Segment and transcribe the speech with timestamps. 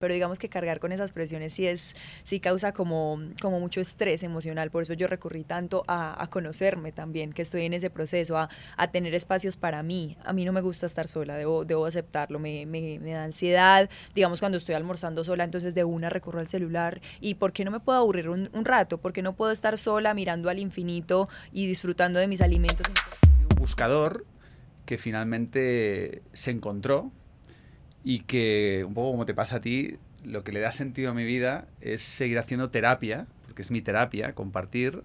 [0.00, 1.94] pero digamos que cargar con esas presiones sí es
[2.24, 4.70] sí causa como, como mucho estrés emocional.
[4.70, 8.48] Por eso yo recurrí tanto a, conocerme también que estoy en ese proceso a,
[8.90, 10.16] tener espacios para mí.
[10.24, 12.38] A mí no me gusta estar sola debo, debo aceptarlo.
[12.38, 17.02] Me, me, da ansiedad digamos cuando estoy almorzando sola entonces de una recurro al celular.
[17.20, 19.76] Y por qué no me puedo aburrir un, un rato por qué no puedo estar
[19.76, 22.90] sola mirando al infinito y disfrutando de mis alimentos
[23.50, 24.24] un buscador
[24.86, 27.12] que finalmente se encontró
[28.04, 31.14] y que, un poco como te pasa a ti, lo que le da sentido a
[31.14, 35.02] mi vida es seguir haciendo terapia, porque es mi terapia, compartir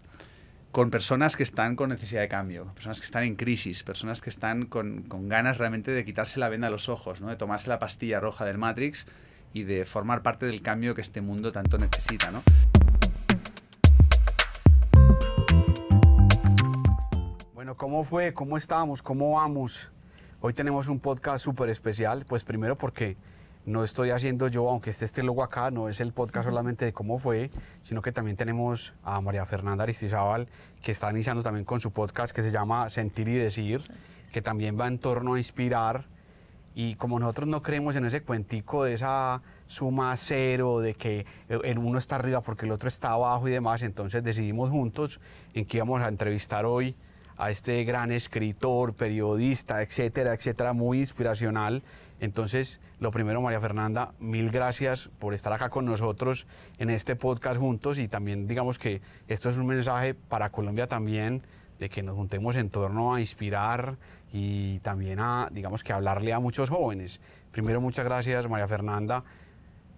[0.72, 4.30] con personas que están con necesidad de cambio, personas que están en crisis, personas que
[4.30, 7.30] están con, con ganas realmente de quitarse la venda a los ojos, ¿no?
[7.30, 9.06] de tomarse la pastilla roja del Matrix
[9.54, 12.30] y de formar parte del cambio que este mundo tanto necesita.
[12.32, 12.44] ¿no?
[17.54, 18.34] Bueno, ¿cómo fue?
[18.34, 19.02] ¿Cómo estamos?
[19.02, 19.90] ¿Cómo vamos?
[20.48, 23.18] Hoy tenemos un podcast súper especial, pues primero porque
[23.66, 26.94] no estoy haciendo yo, aunque esté este logo acá, no es el podcast solamente de
[26.94, 27.50] cómo fue,
[27.84, 30.48] sino que también tenemos a María Fernanda Aristizábal,
[30.84, 33.82] que está iniciando también con su podcast que se llama Sentir y Decir,
[34.32, 36.06] que también va en torno a inspirar.
[36.76, 41.80] Y como nosotros no creemos en ese cuentico de esa suma cero, de que el
[41.80, 45.20] uno está arriba porque el otro está abajo y demás, entonces decidimos juntos
[45.56, 46.96] en que íbamos a entrevistar hoy
[47.38, 51.84] a este gran escritor, periodista, etcétera, etcétera, muy inspiracional.
[52.20, 56.48] Entonces, lo primero, María Fernanda, mil gracias por estar acá con nosotros
[56.80, 61.44] en este podcast juntos y también digamos que esto es un mensaje para Colombia también
[61.80, 63.98] de que nos juntemos en torno a inspirar
[64.32, 67.20] y también a, digamos que hablarle a muchos jóvenes.
[67.52, 69.24] Primero, muchas gracias, María Fernanda.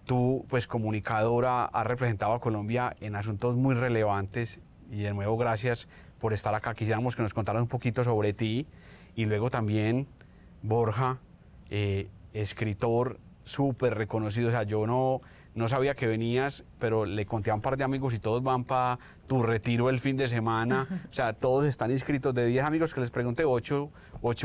[0.05, 5.87] Tú, pues comunicadora, has representado a Colombia en asuntos muy relevantes y de nuevo gracias
[6.19, 6.73] por estar acá.
[6.73, 8.65] Quisiéramos que nos contaras un poquito sobre ti
[9.15, 10.07] y luego también
[10.61, 11.19] Borja,
[11.69, 14.49] eh, escritor súper reconocido.
[14.49, 15.21] O sea, yo no,
[15.55, 18.63] no sabía que venías, pero le conté a un par de amigos y todos van
[18.63, 20.87] para tu retiro el fin de semana.
[21.11, 22.33] O sea, todos están inscritos.
[22.33, 23.89] De 10 amigos que les pregunté, 8,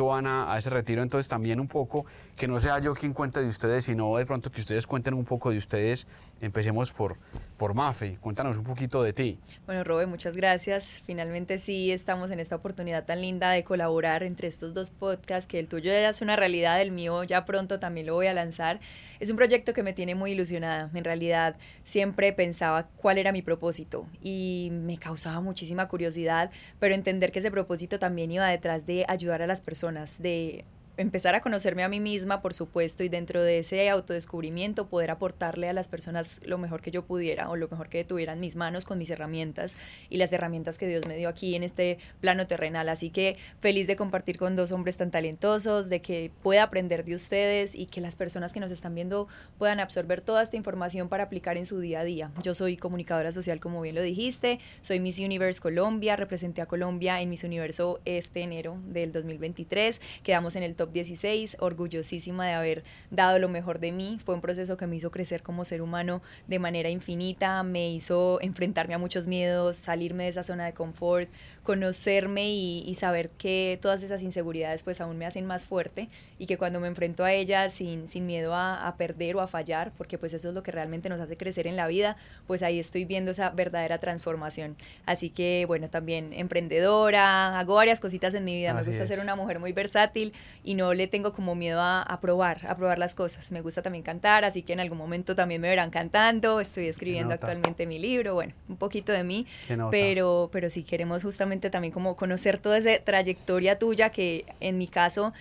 [0.07, 1.03] van a, a, ese retiro.
[1.03, 4.51] Entonces también un poco, que no sea yo quien cuente de ustedes, sino de pronto
[4.51, 6.07] que ustedes cuenten un poco de ustedes.
[6.41, 7.17] Empecemos por,
[7.57, 8.17] por Mafe.
[8.21, 9.39] Cuéntanos un poquito de ti.
[9.67, 11.03] Bueno, Robe, muchas gracias.
[11.05, 15.59] Finalmente sí estamos en esta oportunidad tan linda de colaborar entre estos dos podcasts, que
[15.59, 18.81] el tuyo ya es una realidad, el mío ya pronto también lo voy a lanzar.
[19.21, 20.91] Es un proyecto que me tiene muy ilusionada.
[20.95, 27.33] En realidad siempre pensaba cuál era mi propósito y me causaba muchísima curiosidad, pero entender
[27.33, 30.65] que ese propósito también iba detrás de ayudar a las personas, de
[30.97, 35.69] empezar a conocerme a mí misma, por supuesto, y dentro de ese autodescubrimiento poder aportarle
[35.69, 38.85] a las personas lo mejor que yo pudiera o lo mejor que tuvieran mis manos
[38.85, 39.77] con mis herramientas
[40.11, 42.89] y las herramientas que Dios me dio aquí en este plano terrenal.
[42.89, 47.15] Así que feliz de compartir con dos hombres tan talentosos, de que pueda aprender de
[47.15, 51.25] ustedes y que las personas que nos están viendo puedan absorber toda esta información para
[51.25, 52.31] aplicar en su día a día.
[52.43, 57.21] Yo soy comunicadora social, como bien lo dijiste, soy Miss Universe Colombia, representé a Colombia
[57.21, 62.85] en Miss Universo este enero del 2023, quedamos en el top 16, orgullosísima de haber
[63.11, 64.21] dado lo mejor de mí.
[64.25, 68.41] Fue un proceso que me hizo crecer como ser humano de manera infinita, me hizo
[68.41, 71.29] enfrentarme a muchos miedos, salirme de esa zona de confort,
[71.63, 76.09] conocerme y, saber que todas esas inseguridades pues aún me hacen más fuerte
[76.39, 79.49] y que cuando me enfrento a ellas sin, sin miedo a, a, perder o a
[79.49, 82.63] fallar, porque pues eso es lo que realmente nos hace crecer en la vida, pues
[82.63, 84.77] ahí estoy viendo esa verdadera transformación.
[85.07, 89.37] Así que bueno, también emprendedora, hago varias cositas en mi vida, me gusta ser una
[89.37, 93.15] mujer muy versátil y no le tengo como miedo a, a, probar, a probar las
[93.15, 93.51] cosas.
[93.53, 97.35] Me gusta también cantar, así que en algún momento también me verán cantando, estoy escribiendo
[97.35, 99.47] actualmente mi libro, bueno, un poquito de mí,
[99.91, 104.89] pero, pero sí queremos justamente también como conocer toda esa trayectoria tuya que en mi
[104.89, 105.33] caso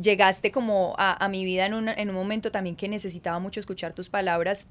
[0.00, 3.92] llegaste como a, mi vida en un, en un momento también que necesitaba mucho escuchar
[3.92, 4.68] tus palabras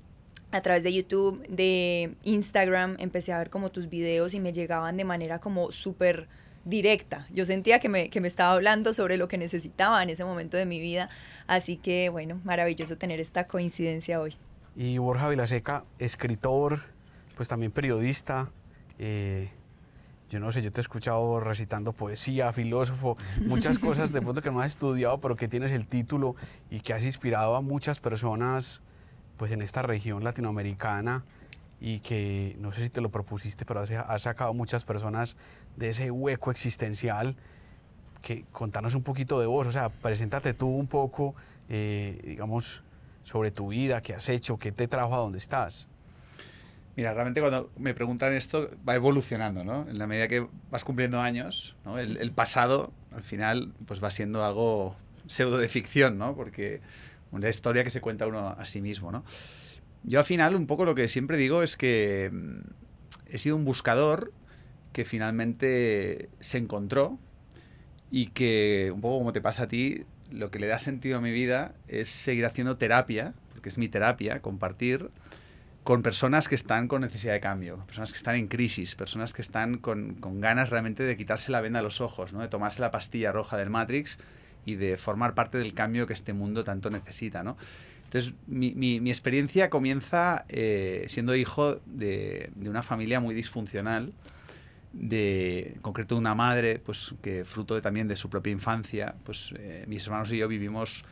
[0.51, 4.97] a través de YouTube, de Instagram, empecé a ver como tus videos y me llegaban
[4.97, 6.27] de manera como súper
[6.65, 7.27] directa.
[7.31, 10.57] Yo sentía que me, que me estaba hablando sobre lo que necesitaba en ese momento
[10.57, 11.09] de mi vida.
[11.47, 14.35] Así que bueno, maravilloso tener esta coincidencia hoy.
[14.75, 16.81] Y Borja Vilaseca, escritor,
[17.35, 18.51] pues también periodista,
[18.97, 19.49] eh,
[20.29, 24.51] yo no sé, yo te he escuchado recitando poesía, filósofo, muchas cosas de pronto que
[24.51, 26.35] no has estudiado, pero que tienes el título
[26.69, 28.81] y que has inspirado a muchas personas
[29.37, 31.23] pues en esta región latinoamericana
[31.81, 35.35] y que no sé si te lo propusiste, pero has, sacado muchas personas
[35.77, 37.35] de ese hueco existencial.
[38.21, 41.35] Que contanos un poquito de vos, o sea, preséntate tú un poco,
[41.69, 42.83] eh, digamos,
[43.23, 45.87] sobre tu vida, qué has hecho, qué te trajo a donde estás.
[46.95, 49.87] Mira, realmente cuando me preguntan esto va evolucionando, ¿no?
[49.89, 51.97] En la medida que vas cumpliendo años, ¿no?
[51.97, 54.95] el, pasado al final pues va siendo algo
[55.27, 56.35] pseudo de ficción, ¿no?
[56.35, 56.81] Porque
[57.31, 59.23] una historia que se cuenta uno a sí mismo, ¿no?
[60.03, 62.59] Yo al final un poco lo que siempre digo es que mm,
[63.27, 64.33] he sido un buscador
[64.93, 67.19] que finalmente se encontró
[68.11, 71.21] y que un poco como te pasa a ti, lo que le da sentido a
[71.21, 75.09] mi vida es seguir haciendo terapia, porque es mi terapia, compartir
[75.83, 79.41] con personas que están con necesidad de cambio, personas que están en crisis, personas que
[79.41, 82.41] están con, con ganas realmente de quitarse la venda a los ojos, ¿no?
[82.41, 84.17] de tomarse la pastilla roja del Matrix
[84.65, 87.43] y de formar parte del cambio que este mundo tanto necesita.
[87.43, 87.57] ¿no?
[88.05, 94.13] Entonces, mi, mi, experiencia comienza eh, siendo hijo de, de, una familia muy disfuncional,
[94.93, 99.15] de, en concreto de una madre, pues que fruto de, también de su propia infancia,
[99.23, 101.05] pues eh, mis hermanos y yo vivimos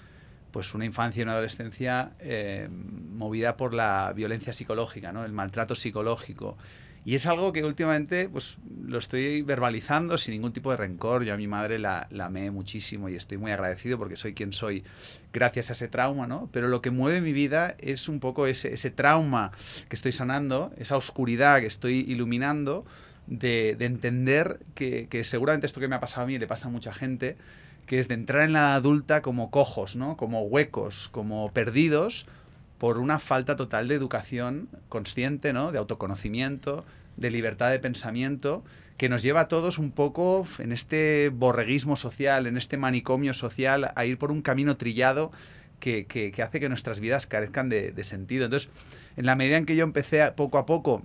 [0.58, 5.24] pues una infancia y una adolescencia eh, movida por la violencia psicológica, ¿no?
[5.24, 6.58] el maltrato psicológico.
[7.06, 11.24] Y es algo que últimamente pues, lo estoy verbalizando sin ningún tipo de rencor.
[11.26, 14.52] Yo a mi madre la, la amé muchísimo y estoy muy agradecido porque soy quien
[14.52, 14.84] soy
[15.32, 16.50] gracias a ese trauma, ¿no?
[16.52, 19.52] Pero lo que mueve mi vida es un poco ese, ese trauma
[19.90, 22.84] que estoy sanando, esa oscuridad que estoy iluminando,
[23.28, 26.68] de, de entender que, que, seguramente esto que me ha pasado a mí le pasa
[26.68, 27.38] a mucha gente,
[27.88, 30.18] que es de entrar en la adulta como cojos, ¿no?
[30.18, 32.28] Como huecos, como perdidos
[32.78, 35.72] por una falta total de educación consciente, ¿no?
[35.72, 36.86] De autoconocimiento,
[37.16, 38.64] de libertad de pensamiento,
[38.98, 43.92] que nos lleva a todos un poco en este borreguismo social, en este manicomio social,
[43.96, 45.32] a ir por un camino trillado
[45.80, 48.46] que, que, hace que nuestras vidas carezcan de, sentido.
[48.46, 48.70] Entonces,
[49.16, 51.04] en la medida en que yo empecé a, poco a poco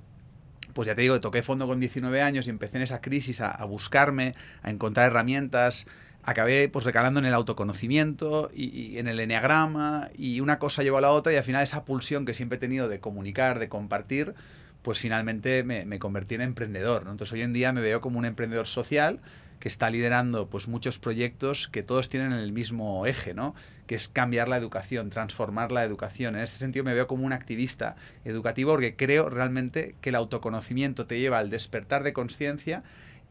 [0.74, 3.62] pues ya te digo, toqué fondo con 19 años y empecé en esa crisis a
[3.66, 4.32] buscarme,
[4.62, 5.86] a encontrar herramientas,
[6.22, 11.00] acabé pues recalando en el autoconocimiento y, en el enneagrama y una cosa llevó a
[11.00, 14.34] la otra y al final esa pulsión que siempre he tenido de comunicar, de compartir,
[14.82, 17.02] pues finalmente me, me convertí en emprendedor.
[17.02, 19.20] Entonces hoy en día me veo como un emprendedor social
[19.62, 23.54] que está liderando pues muchos proyectos que todos tienen el mismo eje, ¿no?
[23.86, 26.34] que es cambiar la educación, transformar la educación.
[26.34, 31.06] En este sentido me veo como un activista educativo porque creo realmente que el autoconocimiento
[31.06, 32.82] te lleva al despertar de conciencia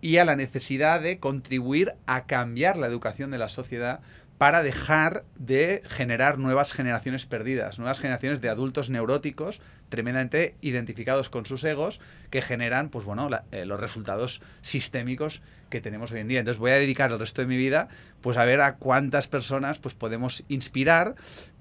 [0.01, 4.01] y a la necesidad de contribuir a cambiar la educación de la sociedad
[4.41, 11.45] para dejar de generar nuevas generaciones perdidas, nuevas generaciones de adultos neuróticos tremendamente identificados con
[11.45, 12.01] sus egos
[12.31, 16.39] que generan, pues bueno, eh, los resultados sistémicos que tenemos hoy en día.
[16.39, 17.89] Entonces voy a dedicar el resto de mi vida,
[18.21, 21.13] pues a ver a cuántas personas, pues podemos inspirar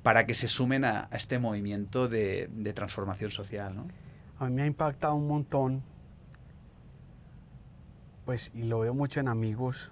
[0.03, 3.75] para que se sumen a, este movimiento de, transformación social.
[4.39, 5.83] A mí me ha impactado un montón
[8.31, 9.91] pues, y lo veo mucho en amigos.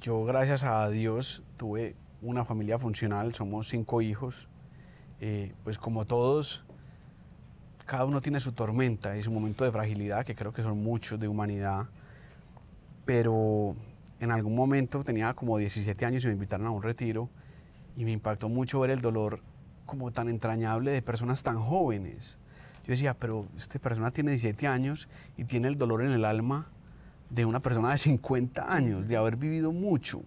[0.00, 4.48] Yo, gracias a Dios, tuve una familia funcional, somos cinco hijos.
[5.20, 6.64] Eh, pues como todos,
[7.86, 11.20] cada uno tiene su tormenta y su momento de fragilidad, que creo que son muchos
[11.20, 11.86] de humanidad.
[13.04, 13.76] Pero
[14.18, 17.28] en algún momento tenía como 17 años y me invitaron a un retiro
[17.96, 19.38] y me impactó mucho ver el dolor
[19.86, 22.36] como tan entrañable de personas tan jóvenes.
[22.84, 26.66] Yo decía, pero esta persona tiene 17 años y tiene el dolor en el alma
[27.34, 30.22] de una persona de 50 años, de haber vivido mucho.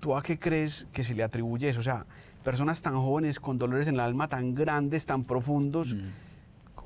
[0.00, 1.80] ¿Tú a qué crees que se le atribuye eso?
[1.80, 2.06] O sea,
[2.42, 6.08] personas tan jóvenes con dolores en el alma tan grandes, tan profundos, mm.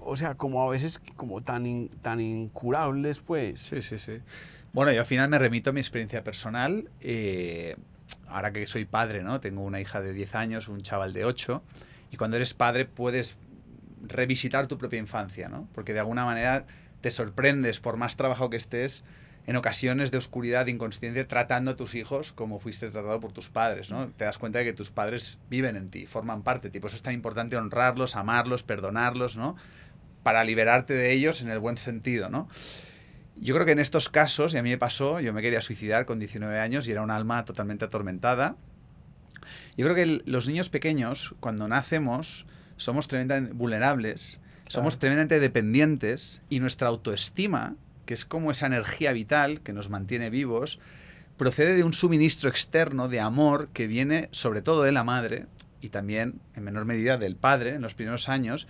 [0.00, 3.60] o sea, como a veces como tan, in, tan incurables, pues.
[3.60, 4.20] Sí, sí, sí.
[4.72, 6.88] Bueno, yo al final me remito a mi experiencia personal.
[7.00, 7.76] Eh,
[8.28, 9.40] ahora que soy padre, ¿no?
[9.40, 11.62] Tengo una hija de 10 años, un chaval de 8,
[12.10, 13.36] y cuando eres padre puedes
[14.02, 15.68] revisitar tu propia infancia, ¿no?
[15.74, 16.66] Porque de alguna manera
[17.00, 19.04] te sorprendes, por más trabajo que estés,
[19.46, 23.48] en ocasiones de oscuridad, de inconsciencia, tratando a tus hijos como fuiste tratado por tus
[23.50, 24.08] padres, ¿no?
[24.08, 26.80] Te das cuenta de que tus padres viven en ti, forman parte de ti.
[26.80, 29.56] Por eso es tan importante honrarlos, amarlos, perdonarlos, ¿no?
[30.22, 32.48] Para liberarte de ellos en el buen sentido, ¿no?
[33.36, 36.04] Yo creo que en estos casos, y a mí me pasó, yo me quería suicidar
[36.04, 38.56] con 19 años y era un alma totalmente atormentada.
[39.76, 46.60] Yo creo que los niños pequeños, cuando nacemos, somos tremendamente vulnerables somos tremendamente dependientes y
[46.60, 47.74] nuestra autoestima,
[48.10, 50.80] que es como esa energía vital que nos mantiene vivos,
[51.36, 55.46] procede de un suministro externo de amor que viene sobre todo de la madre
[55.80, 58.66] y también en menor medida del padre en los primeros años.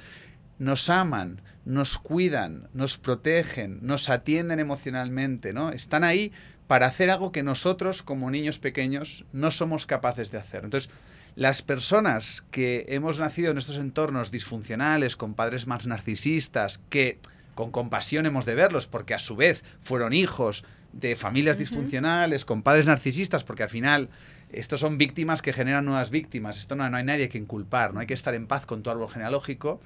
[0.59, 5.71] Nos aman, nos cuidan, nos protegen, nos atienden emocionalmente, ¿no?
[5.71, 6.33] Están ahí
[6.67, 10.65] para hacer algo que nosotros como niños pequeños no somos capaces de hacer.
[10.65, 10.91] Entonces,
[11.35, 17.19] las personas que hemos nacido en estos entornos disfuncionales, con padres más narcisistas, que
[17.55, 21.63] con compasión hemos de verlos, porque a su vez fueron hijos de familias uh -huh.
[21.63, 24.09] disfuncionales, con padres narcisistas, porque al final
[24.53, 26.59] estos son víctimas que generan nuevas víctimas.
[26.59, 28.91] Esto no, no hay nadie que inculpar, no hay que estar en paz con tu
[28.91, 29.81] árbol genealógico.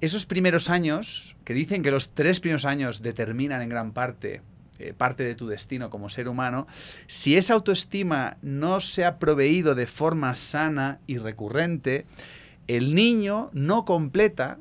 [0.00, 4.42] Esos primeros años, que dicen que los tres primeros años determinan en gran parte
[4.78, 6.66] eh, parte de tu destino como ser humano,
[7.06, 12.04] si esa autoestima no se ha proveído de forma sana y recurrente,
[12.68, 14.58] el niño no completa.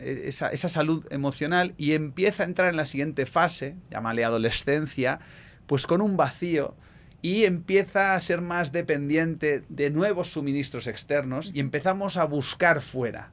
[0.00, 5.20] E, esa, salud emocional y empieza a entrar en la siguiente fase, llámale adolescencia,
[5.66, 6.74] pues con un vacío
[7.20, 13.32] y empieza a ser más dependiente de nuevos suministros externos y empezamos a buscar fuera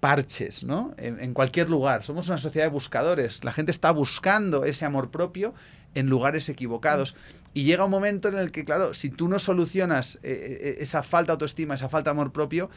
[0.00, 0.94] parches, ¿no?
[0.96, 2.04] En, en, cualquier lugar.
[2.04, 3.42] Somos una sociedad de buscadores.
[3.42, 5.54] La gente está buscando ese amor propio
[5.94, 7.14] en lugares equivocados.
[7.54, 11.02] Y llega un momento en el que, claro, si tú no solucionas eh, eh, esa
[11.02, 12.70] falta de autoestima, esa falta de amor propio,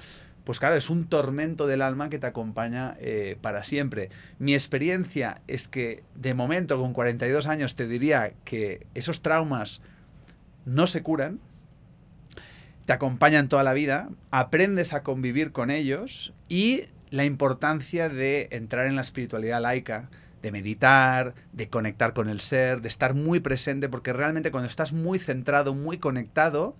[0.43, 4.09] pues claro, es un tormento del alma que te acompaña eh, para siempre.
[4.39, 9.81] Mi experiencia es que de momento con 42 años te diría que esos traumas
[10.65, 11.39] no se curan,
[12.85, 18.87] te acompañan toda la vida, aprendes a convivir con ellos y la importancia de entrar
[18.87, 20.09] en la espiritualidad laica,
[20.41, 24.91] de meditar, de conectar con el ser, de estar muy presente, porque realmente cuando estás
[24.91, 26.75] muy centrado, muy conectado,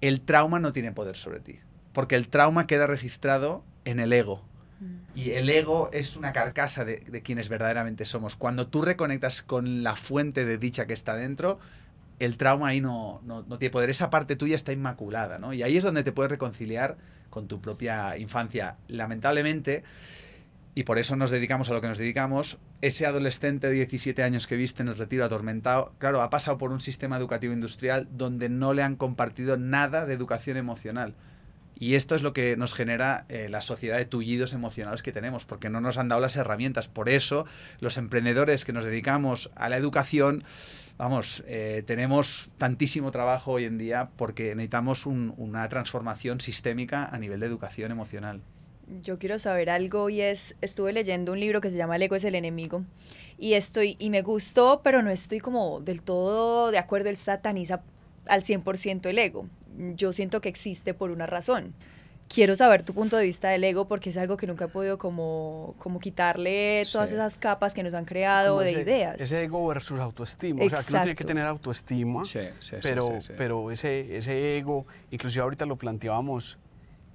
[0.00, 1.58] el trauma no tiene poder sobre ti,
[1.92, 4.44] porque el trauma queda registrado en el ego.
[4.80, 5.18] Mm.
[5.18, 8.36] Y el ego es una carcasa de, de quienes verdaderamente somos.
[8.36, 11.58] Cuando tú reconectas con la fuente de dicha que está dentro,
[12.18, 13.90] el trauma ahí no, no, no, tiene poder.
[13.90, 15.52] Esa parte tuya está inmaculada, ¿no?
[15.52, 16.96] Y ahí es donde te puedes reconciliar
[17.30, 18.76] con tu propia infancia.
[18.88, 19.84] Lamentablemente,
[20.74, 24.46] y por eso nos dedicamos a lo que nos dedicamos, ese adolescente de 17 años
[24.46, 28.48] que viste en el retiro atormentado, claro, ha pasado por un sistema educativo industrial donde
[28.48, 31.14] no le han compartido nada de educación emocional.
[31.80, 35.44] Y esto es lo que nos genera eh, la sociedad de tullidos emocionales que tenemos,
[35.44, 36.88] porque no nos han dado las herramientas.
[36.88, 37.46] Por eso,
[37.78, 40.42] los emprendedores que nos dedicamos a la educación,
[40.96, 47.18] vamos, eh, tenemos tantísimo trabajo hoy en día porque necesitamos un, una transformación sistémica a
[47.18, 48.40] nivel de educación emocional.
[49.02, 52.16] Yo quiero saber algo y es, estuve leyendo un libro que se llama El ego
[52.16, 52.84] es el enemigo
[53.38, 57.82] y estoy, y me gustó, pero no estoy como del todo de acuerdo, él sataniza
[58.26, 59.46] al 100% el ego
[59.96, 61.74] yo siento que existe por una razón.
[62.28, 64.98] Quiero saber tu punto de vista del ego porque es algo que nunca he podido
[64.98, 67.14] como, como quitarle todas sí.
[67.14, 69.20] esas capas que nos han creado como de ese, ideas.
[69.20, 70.62] Ese ego versus autoestima.
[70.62, 70.88] Exacto.
[70.88, 74.86] O sea, que uno tiene que tener autoestima, sí, sí, pero, pero ese, ese ego,
[75.10, 76.58] inclusive ahorita lo planteábamos,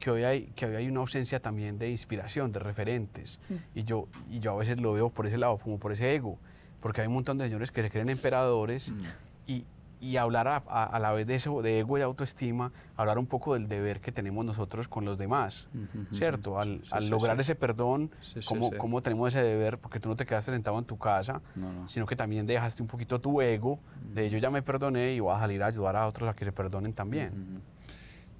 [0.03, 3.39] que hoy hay, que hoy hay una ausencia también de inspiración, de referentes.
[3.47, 3.53] Mm.
[3.79, 6.37] Y, yo, y yo a veces lo veo por ese lado, como por ese ego.
[6.81, 8.99] Porque hay un montón de señores que se creen emperadores mm.
[9.47, 9.65] y,
[10.03, 13.25] y hablar a, a, a, la vez de eso, de ego y autoestima, hablar un
[13.25, 16.59] poco del deber que tenemos nosotros con los demás, uh -huh, ¿cierto?
[16.59, 17.41] Al, sí, al sí, lograr sí.
[17.43, 18.11] ese perdón,
[18.45, 21.71] cómo, cómo, tenemos ese deber, porque tú no te quedaste sentado en tu casa, no,
[21.71, 21.87] no.
[21.87, 23.79] sino que también dejaste un poquito tu ego,
[24.13, 26.43] de yo ya me perdoné y voy a salir a ayudar a otros a que
[26.43, 27.29] se perdonen también.
[27.29, 27.61] Uh -huh.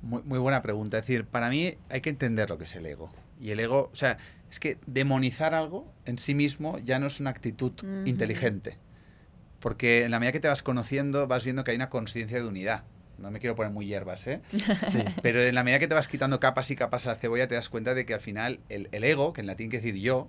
[0.01, 0.97] Muy, muy, buena pregunta.
[0.97, 3.09] Es decir, para mí hay que entender lo que es el ego.
[3.39, 4.17] Y el ego, o sea,
[4.51, 8.09] es que demonizar algo en sí mismo ya no es una actitud uh -huh.
[8.09, 8.82] inteligente
[9.63, 12.45] porque en la medida que te vas conociendo vas viendo que hay una conciencia de
[12.45, 12.83] unidad.
[13.17, 14.41] No me quiero poner muy hierbas, ¿eh?
[14.51, 15.05] Sí.
[15.21, 17.55] Pero en la medida que te vas quitando capas y capas a la cebolla te
[17.55, 20.27] das cuenta de que al final el, el ego, que en latín quiere decir yo,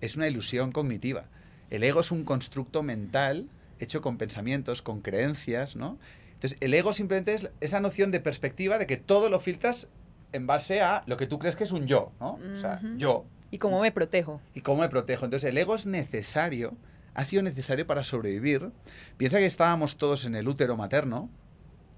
[0.00, 1.24] es una ilusión cognitiva.
[1.68, 3.48] El ego es un constructo mental
[3.80, 5.98] hecho con pensamientos, con creencias, ¿no?
[6.34, 9.88] Entonces, el ego simplemente es esa noción de perspectiva de que todo lo filtras
[10.32, 12.34] en base a lo que tú crees que es un yo, ¿no?
[12.34, 12.56] Uh -huh.
[12.58, 13.24] O sea, yo.
[13.50, 14.40] ¿Y cómo me protejo?
[14.54, 15.24] Y cómo me protejo.
[15.24, 16.76] Entonces, el ego es necesario
[17.14, 18.70] ha sido necesario para sobrevivir.
[19.16, 21.28] Piensa que estábamos todos en el útero materno,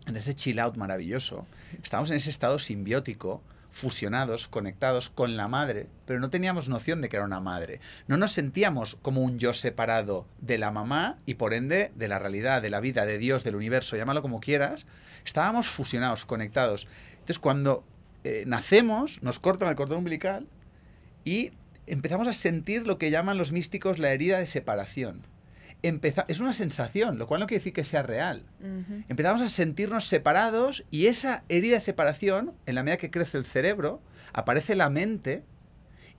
[0.06, 1.46] en ese chill out maravilloso.
[1.82, 7.08] Estábamos en ese estado simbiótico, fusionados, conectados con la madre, pero no teníamos noción de
[7.08, 7.80] que era una madre.
[8.06, 12.18] No nos sentíamos como un yo separado de la mamá y por ende de la
[12.18, 14.86] realidad, de la vida, de Dios, del universo, llámalo como quieras.
[15.24, 16.86] Estábamos fusionados, conectados.
[17.12, 17.84] Entonces cuando
[18.24, 20.46] eh, nacemos, nos cortan el cordón umbilical
[21.24, 21.52] y
[21.86, 25.26] empezamos a sentir lo que llaman los místicos la herida de separación.
[25.82, 28.44] Empeza es una sensación, lo cual no quiere decir que sea real.
[28.60, 29.04] Uh -huh.
[29.08, 33.44] Empezamos a sentirnos separados y esa herida de separación, en la medida que crece el
[33.44, 34.00] cerebro,
[34.32, 35.44] aparece la mente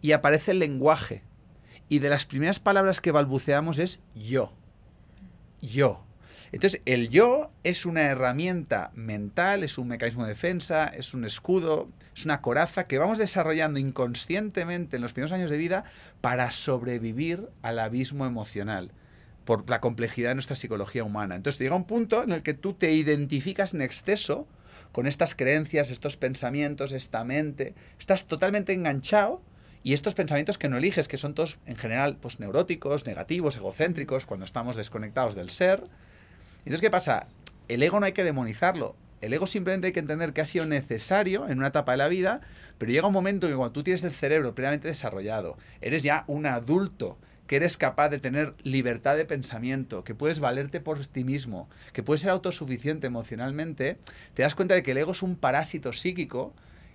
[0.01, 1.23] y aparece el lenguaje.
[1.87, 4.53] Y de las primeras palabras que balbuceamos es yo.
[5.61, 6.05] Yo.
[6.53, 11.89] Entonces, el yo es una herramienta mental, es un mecanismo de defensa, es un escudo,
[12.15, 15.83] es una coraza que vamos desarrollando inconscientemente en los primeros años de vida
[16.21, 18.91] para sobrevivir al abismo emocional
[19.45, 21.33] por la complejidad de nuestra psicología humana.
[21.33, 24.47] Entonces llega un punto en el que tú te identificas en exceso
[24.91, 29.41] con estas creencias, estos pensamientos, esta mente, estás totalmente enganchado
[29.81, 34.27] y estos pensamientos que no eliges, que son todos en general pues, neuróticos, negativos, egocéntricos,
[34.27, 35.89] cuando estamos desconectados del ser,
[36.65, 37.27] entonces, ¿qué pasa?
[37.67, 38.95] El ego no hay que demonizarlo.
[39.21, 42.07] El ego simplemente hay que entender que ha sido necesario en una etapa de la
[42.09, 42.41] vida,
[42.77, 46.25] pero llega un momento en que cuando tú tienes el cerebro plenamente desarrollado, eres ya
[46.27, 47.17] un adulto,
[47.47, 52.03] que eres capaz de tener libertad de pensamiento, que puedes valerte por ti mismo, que
[52.03, 53.97] puedes ser autosuficiente emocionalmente,
[54.33, 56.53] te das cuenta de que el ego es un parásito psíquico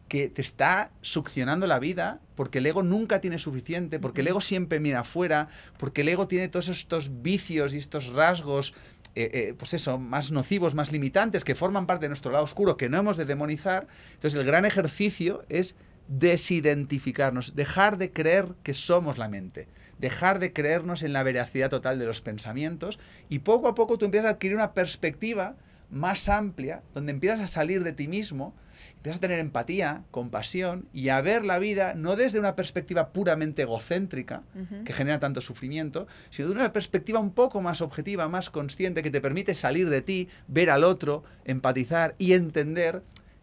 [0.09, 4.41] que te está succionando la vida porque el ego nunca tiene suficiente, porque el ego
[4.41, 8.75] siempre mira afuera, porque el ego tiene todos estos vicios y estos rasgos,
[9.19, 12.77] eh, eh, pues eso, más nocivos, más limitantes, que forman parte de nuestro lado oscuro,
[12.77, 13.89] que no hemos de demonizar.
[14.15, 15.75] Entonces el gran ejercicio es
[16.07, 19.67] desidentificarnos, dejar de creer que somos la mente,
[19.99, 22.99] dejar de creernos en la veracidad total de los pensamientos
[23.29, 25.57] y poco a poco tú empiezas a adquirir una perspectiva
[25.91, 28.55] más amplia, donde empiezas a salir de ti mismo,
[28.97, 33.63] empiezas a tener empatía, compasión y a ver la vida no desde una perspectiva puramente
[33.63, 34.43] egocéntrica,
[34.85, 39.11] que genera tanto sufrimiento, sino de una perspectiva un poco más objetiva, más consciente, que
[39.11, 43.03] te permite salir de ti, ver al otro, empatizar y entender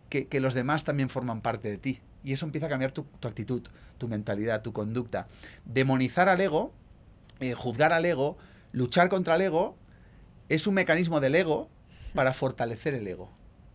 [0.10, 2.00] que, los demás también forman parte de ti.
[2.24, 3.63] Y eso empieza a cambiar tu, actitud,
[3.98, 5.27] tu mentalidad, tu conducta.
[5.65, 6.74] Demonizar al ego,
[7.39, 8.38] eh, juzgar al ego,
[8.72, 9.75] luchar contra el ego,
[10.50, 11.70] es un mecanismo del ego
[12.13, 13.30] para fortalecer el ego,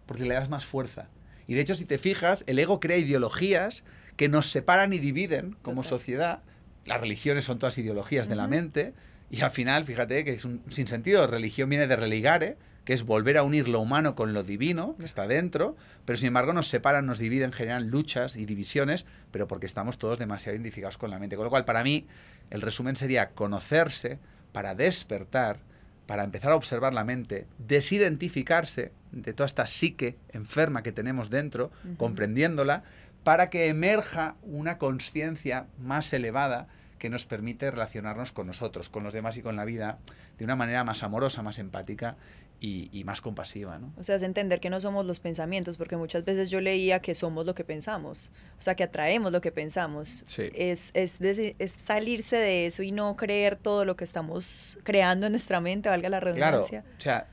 [0.07, 1.09] porque le das más fuerza.
[1.51, 3.83] Y de hecho, si te fijas, el ego crea ideologías
[4.17, 6.45] que nos separan y dividen como sociedad.
[6.87, 8.95] Las religiones son todas ideologías de la mente.
[9.33, 11.27] Y al final, fíjate que es un sinsentido.
[11.27, 15.05] Religión viene de religare, que es volver a unir lo humano con lo divino, que
[15.05, 19.67] está dentro, pero sin embargo nos separan, nos dividen, generan luchas y divisiones, pero porque
[19.67, 21.35] estamos todos demasiado identificados con la mente.
[21.35, 22.07] Con lo cual, para mí,
[22.51, 24.21] el resumen sería conocerse
[24.53, 25.59] para despertar
[26.07, 31.71] para empezar a observar la mente, desidentificarse de toda esta psique enferma que tenemos dentro,
[31.97, 32.83] comprendiéndola,
[33.25, 39.15] para que emerja una conciencia más elevada que nos permite relacionarnos con nosotros, con los
[39.15, 39.99] demás y con la vida
[40.39, 42.17] de una manera más amorosa, más empática
[42.61, 43.79] y, más compasiva.
[43.79, 43.93] ¿no?
[43.97, 47.15] O sea, es entender que no somos los pensamientos, porque muchas veces yo leía que
[47.15, 50.25] somos lo que pensamos, o sea, que atraemos lo que pensamos.
[50.37, 55.33] Es, es, es, salirse de eso y no creer todo lo que estamos creando en
[55.33, 56.83] nuestra mente, valga la redundancia.
[56.99, 57.29] Claro, o sea,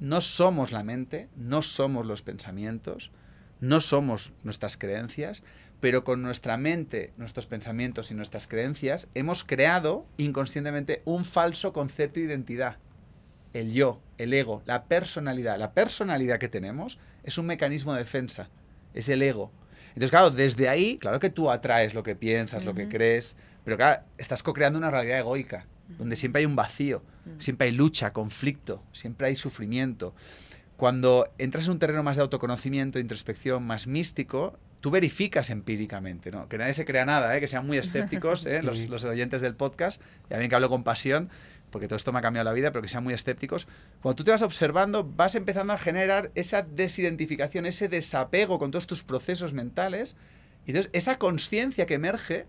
[0.00, 3.12] no somos la mente, no somos los pensamientos,
[3.60, 5.44] no somos nuestras creencias,
[5.80, 12.18] pero con nuestra mente, nuestros pensamientos y nuestras creencias hemos creado inconscientemente un falso concepto
[12.18, 12.78] de identidad
[13.60, 15.58] el yo, el ego, la personalidad.
[15.58, 18.48] La personalidad que tenemos es un mecanismo de defensa,
[18.94, 19.50] es el ego.
[19.88, 23.76] Entonces, claro, desde ahí, claro que tú atraes lo que piensas, lo que crees, pero
[23.76, 25.66] claro, estás co-creando una realidad egoica,
[25.98, 27.02] donde siempre hay un vacío,
[27.38, 30.14] siempre hay lucha, conflicto, siempre hay sufrimiento.
[30.76, 36.48] Cuando entras en un terreno más de autoconocimiento, introspección, más místico, tú verificas empíricamente, ¿no?
[36.48, 37.40] Que nadie se crea nada, ¿eh?
[37.40, 38.62] que sean muy escépticos ¿eh?
[38.62, 41.30] los, los, oyentes del podcast, y a mí que hablo con pasión,
[41.70, 43.66] porque todo esto me ha cambiado la vida, pero que sean muy escépticos,
[44.00, 48.86] cuando tú te vas observando, vas empezando a generar esa desidentificación, ese desapego con todos
[48.86, 50.16] tus procesos mentales,
[50.64, 52.46] y entonces esa conciencia que emerge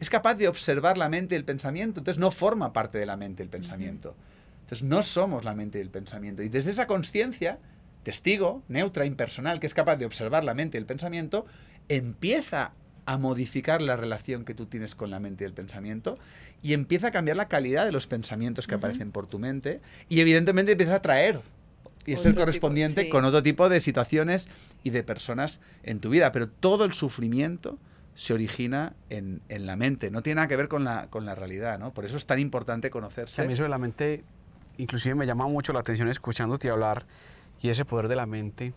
[0.00, 3.16] es capaz de observar la mente y el pensamiento, entonces no forma parte de la
[3.16, 4.16] mente el pensamiento.
[4.62, 6.42] Entonces no somos la mente y el pensamiento.
[6.42, 7.58] Y desde esa conciencia,
[8.02, 11.44] testigo, neutra, impersonal, que es capaz de observar la mente y el pensamiento,
[11.88, 12.72] empieza
[13.10, 16.16] a modificar la relación que tú tienes con la mente y el pensamiento
[16.62, 20.20] y empieza a cambiar la calidad de los pensamientos que aparecen por tu mente y
[20.20, 21.40] evidentemente empieza a traer
[22.06, 24.48] y es el correspondiente con otro tipo de situaciones
[24.84, 27.78] y de personas en tu vida, pero todo el sufrimiento
[28.14, 31.80] se origina en, la mente, no tiene nada que ver con la, con la realidad,
[31.80, 31.92] ¿no?
[31.92, 33.42] Por eso es tan importante conocerse.
[33.42, 34.22] a mí eso de la mente,
[34.78, 37.06] inclusive me llama mucho la atención escuchándote hablar
[37.60, 38.72] y ese poder de la mente.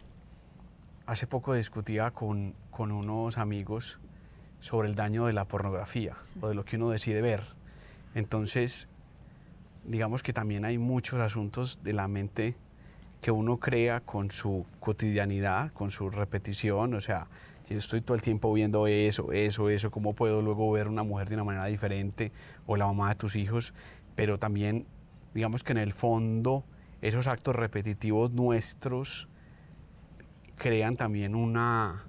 [1.05, 3.99] Hace poco discutía con, con unos amigos
[4.63, 7.43] sobre el daño de la pornografía o de lo que uno decide ver.
[8.15, 8.87] Entonces,
[9.83, 12.55] digamos que también hay muchos asuntos de la mente
[13.21, 17.27] que uno crea con su cotidianidad, con su repetición, o sea,
[17.69, 21.27] yo estoy todo el tiempo viendo eso, eso, eso, cómo puedo luego ver una mujer
[21.27, 22.31] de una manera diferente
[22.65, 23.73] o la mamá de tus hijos,
[24.15, 24.85] pero también,
[25.33, 26.63] digamos que en el fondo,
[27.01, 29.27] esos actos repetitivos nuestros
[30.55, 32.05] crean también una,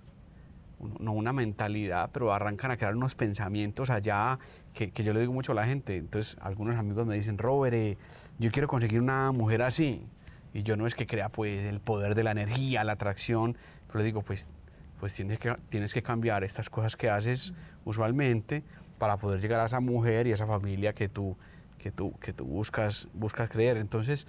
[0.99, 4.39] no una mentalidad, pero arrancan a crear unos pensamientos allá
[4.73, 5.97] que, yo le digo mucho a la gente.
[5.97, 7.97] Entonces, algunos amigos me dicen, Robert, eh,
[8.39, 10.07] yo quiero conseguir una mujer así.
[10.53, 13.99] Y yo no es que crea pues el poder de la energía, la atracción, pero
[13.99, 14.47] le digo, pues,
[15.01, 17.53] pues tienes, que, tienes que cambiar estas cosas que haces
[17.85, 18.63] usualmente
[18.99, 21.37] para poder llegar a esa mujer y a esa familia que tú,
[21.79, 23.77] que tú, que tú buscas, buscas creer.
[23.77, 24.27] Entonces,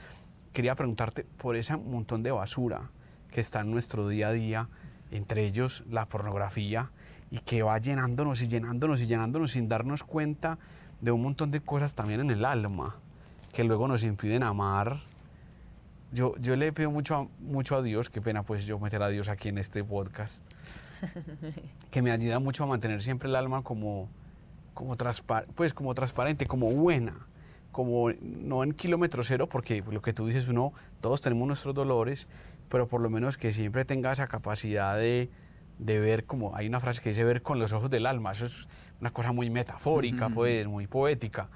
[0.51, 2.89] quería preguntarte por ese montón de basura
[3.31, 4.69] que está en nuestro día a día,
[5.11, 6.91] entre ellos la pornografía,
[7.31, 10.57] y que va llenándonos y llenándonos y llenándonos sin darnos cuenta
[11.01, 12.95] de un montón de cosas también en el alma,
[13.53, 15.01] que luego nos impiden amar.
[16.11, 19.09] Yo, yo le pido mucho a, mucho a Dios, qué pena pues yo meter a
[19.09, 20.41] Dios aquí en este podcast,
[21.91, 24.07] que me ayuda mucho a mantener siempre el alma como,
[24.73, 24.95] como,
[25.55, 27.15] pues como transparente, como buena,
[27.71, 32.27] como no en kilómetro cero, porque lo que tú dices, uno, todos tenemos nuestros dolores,
[32.69, 35.29] pero por lo menos que siempre tenga esa capacidad de,
[35.79, 38.45] de ver como, hay una frase que dice ver con los ojos del alma, eso
[38.45, 38.67] es
[39.01, 41.49] una cosa muy metafórica, pues, muy poética,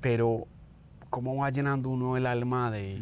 [0.00, 0.46] pero
[1.10, 3.00] cómo va llenando uno el alma de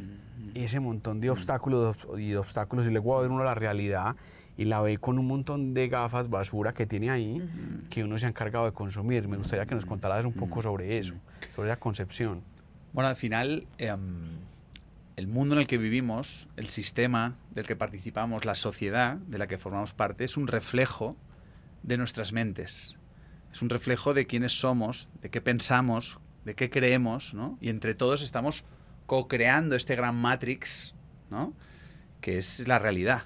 [0.55, 4.17] ese montón de obstáculos y de obstáculos y luego va a ver uno la realidad
[4.57, 7.43] y la ve con un montón de gafas basura que tiene ahí
[7.91, 9.27] que uno se ha encargado de consumir.
[9.27, 11.15] Me gustaría que nos contaras un poco sobre eso,
[11.57, 12.43] sobre esa concepción.
[12.93, 14.39] Bueno, al final, em,
[15.17, 19.47] el mundo en el que vivimos, el sistema del que participamos, la sociedad de la
[19.47, 21.17] que formamos parte, es un reflejo
[21.83, 22.99] de nuestras mentes.
[23.53, 27.57] Es un reflejo de quiénes somos, de qué pensamos, de qué creemos, ¿no?
[27.61, 28.65] Y entre todos estamos
[29.07, 30.95] co-creando este gran matrix,
[31.31, 31.55] ¿no?
[32.21, 33.25] Que es la realidad.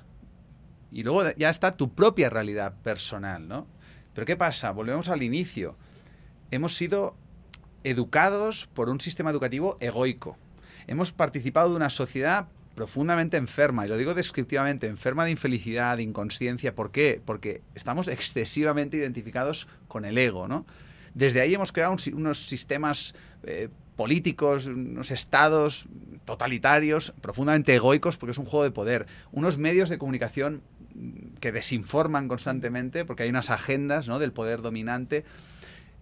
[0.92, 3.66] Y luego ya está tu propia realidad personal, ¿no?
[4.14, 4.70] Pero ¿qué pasa?
[4.72, 5.76] Volvemos al inicio.
[6.50, 7.16] Hemos sido
[7.84, 10.36] educados por un sistema educativo egoico.
[10.88, 16.02] Hemos participado de una sociedad profundamente enferma, y lo digo descriptivamente, enferma de infelicidad, de
[16.02, 16.74] inconsciencia.
[16.74, 17.20] ¿Por qué?
[17.24, 20.64] Porque estamos excesivamente identificados con el ego, ¿no?
[21.12, 25.86] Desde ahí hemos creado unos sistemas eh, políticos, unos estados
[26.24, 30.62] totalitarios, profundamente egoicos, porque es un juego de poder, unos medios de comunicación
[31.40, 34.18] que desinforman constantemente, porque hay unas agendas ¿no?
[34.18, 35.24] del poder dominante,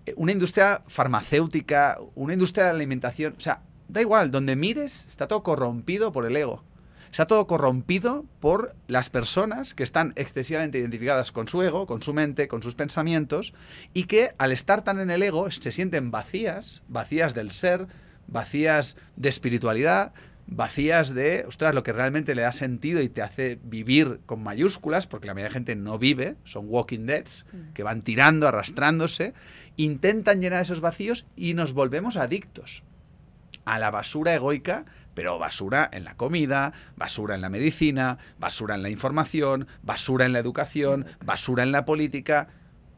[0.04, 5.28] eh, una industria farmacéutica, una industria de alimentación, o sea, da igual, donde mires está
[5.28, 6.64] todo corrompido por el ego.
[7.10, 12.12] Está todo corrompido por las personas que están excesivamente identificadas con su ego, con su
[12.12, 13.54] mente, con sus pensamientos,
[13.94, 17.86] y que al estar tan en el ego se sienten vacías, vacías del ser,
[18.26, 20.12] vacías de espiritualidad,
[20.46, 25.06] vacías de, ostras, lo que realmente le da sentido y te hace vivir con mayúsculas,
[25.06, 27.72] porque la mayoría de gente no vive, son walking deads, mm.
[27.72, 29.32] que van tirando, arrastrándose,
[29.76, 32.82] intentan llenar esos vacíos y nos volvemos adictos
[33.66, 38.82] a la basura egoica, pero basura en la comida, basura en la medicina, basura en
[38.82, 42.48] la información, basura en la educación, basura en la política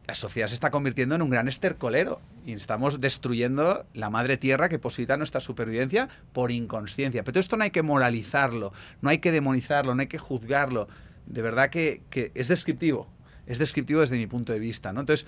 [0.08, 4.70] la sociedad se está convirtiendo en un gran estercolero y estamos destruyendo la madre tierra
[4.70, 7.22] que posibilita nuestra supervivencia por inconsciencia.
[7.24, 10.88] Pero esto no hay que moralizarlo, no hay que demonizarlo, no hay que juzgarlo.
[11.26, 12.00] De verdad que,
[12.34, 13.06] es descriptivo,
[13.46, 14.94] es descriptivo desde mi punto de vista.
[14.94, 15.00] ¿no?
[15.00, 15.26] Entonces,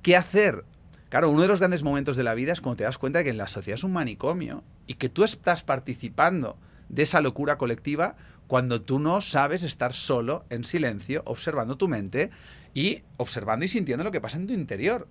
[0.00, 0.64] ¿qué hacer?
[1.12, 3.24] Claro, uno de los grandes momentos de la vida es cuando te das cuenta de
[3.24, 6.56] que en la sociedad es un manicomio y que tú estás participando
[6.88, 12.30] de esa locura colectiva cuando tú no sabes estar solo, en silencio, observando tu mente
[12.72, 15.06] y observando y sintiendo lo que pasa en tu interior.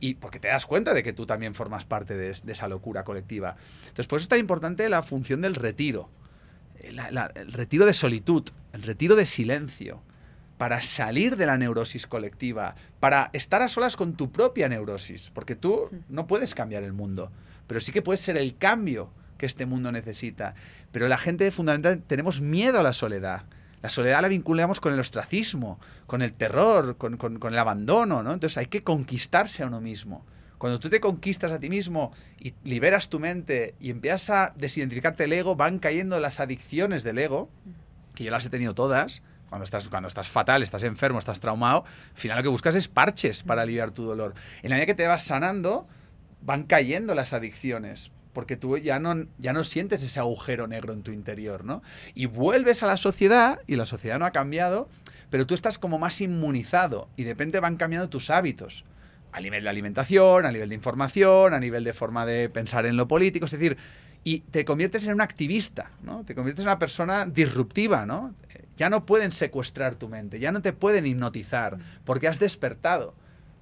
[0.00, 3.56] Y porque te das cuenta de que tú también formas parte de, esa locura colectiva.
[3.80, 6.08] Entonces, por eso es tan importante la función del retiro.
[6.78, 10.02] el retiro de solitud, el retiro de silencio,
[10.60, 15.56] para salir de la neurosis colectiva, para estar a solas con tu propia neurosis, porque
[15.56, 17.32] tú no puedes cambiar el mundo,
[17.66, 20.54] pero sí que puedes ser el cambio que este mundo necesita.
[20.92, 23.44] Pero la gente fundamentalmente tenemos miedo a la soledad.
[23.80, 28.34] La soledad la vinculamos con el ostracismo, con el terror, con, el abandono, ¿no?
[28.34, 30.26] Entonces hay que conquistarse a uno mismo.
[30.58, 35.24] Cuando tú te conquistas a ti mismo y liberas tu mente y empiezas a desidentificarte
[35.24, 37.48] el ego, van cayendo las adicciones del ego,
[38.14, 39.22] que yo las he tenido todas.
[39.50, 42.88] Cuando estás, cuando estás fatal, estás enfermo, estás traumado, al final lo que buscas es
[42.88, 44.34] parches para aliviar tu dolor.
[44.62, 45.86] En la medida que te vas sanando,
[46.40, 51.02] van cayendo las adicciones porque tú ya no, ya no sientes ese agujero negro en
[51.02, 51.82] tu interior, ¿no?
[52.14, 54.88] Y vuelves a la sociedad, y la sociedad no ha cambiado,
[55.30, 58.84] pero tú estás como más inmunizado, y de repente van cambiando tus hábitos,
[59.32, 62.96] a nivel de alimentación, a nivel de información, a nivel de forma de pensar en
[62.96, 63.76] lo político, es decir,
[64.22, 66.24] y te conviertes en un activista, ¿no?
[66.24, 68.34] Te conviertes en una persona disruptiva, ¿no?
[68.76, 73.14] Ya no pueden secuestrar tu mente, ya no te pueden hipnotizar, porque has despertado.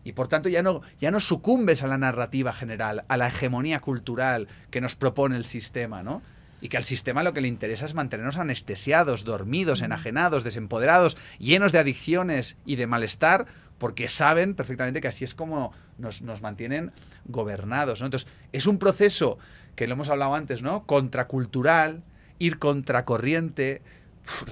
[0.04, 3.80] Y por tanto ya no, ya no sucumbes a la narrativa general, a la hegemonía
[3.80, 6.22] cultural que nos propone el sistema, ¿no?
[6.60, 11.70] Y que al sistema lo que le interesa es mantenernos anestesiados, dormidos, enajenados, desempoderados, llenos
[11.70, 13.46] de adicciones y de malestar,
[13.78, 16.90] porque saben perfectamente que así es como nos, nos mantienen
[17.26, 18.00] gobernados.
[18.00, 18.06] ¿no?
[18.06, 19.38] Entonces, es un proceso
[19.78, 20.84] que lo hemos hablado antes, ¿no?
[20.86, 22.02] Contracultural,
[22.40, 23.80] ir contracorriente,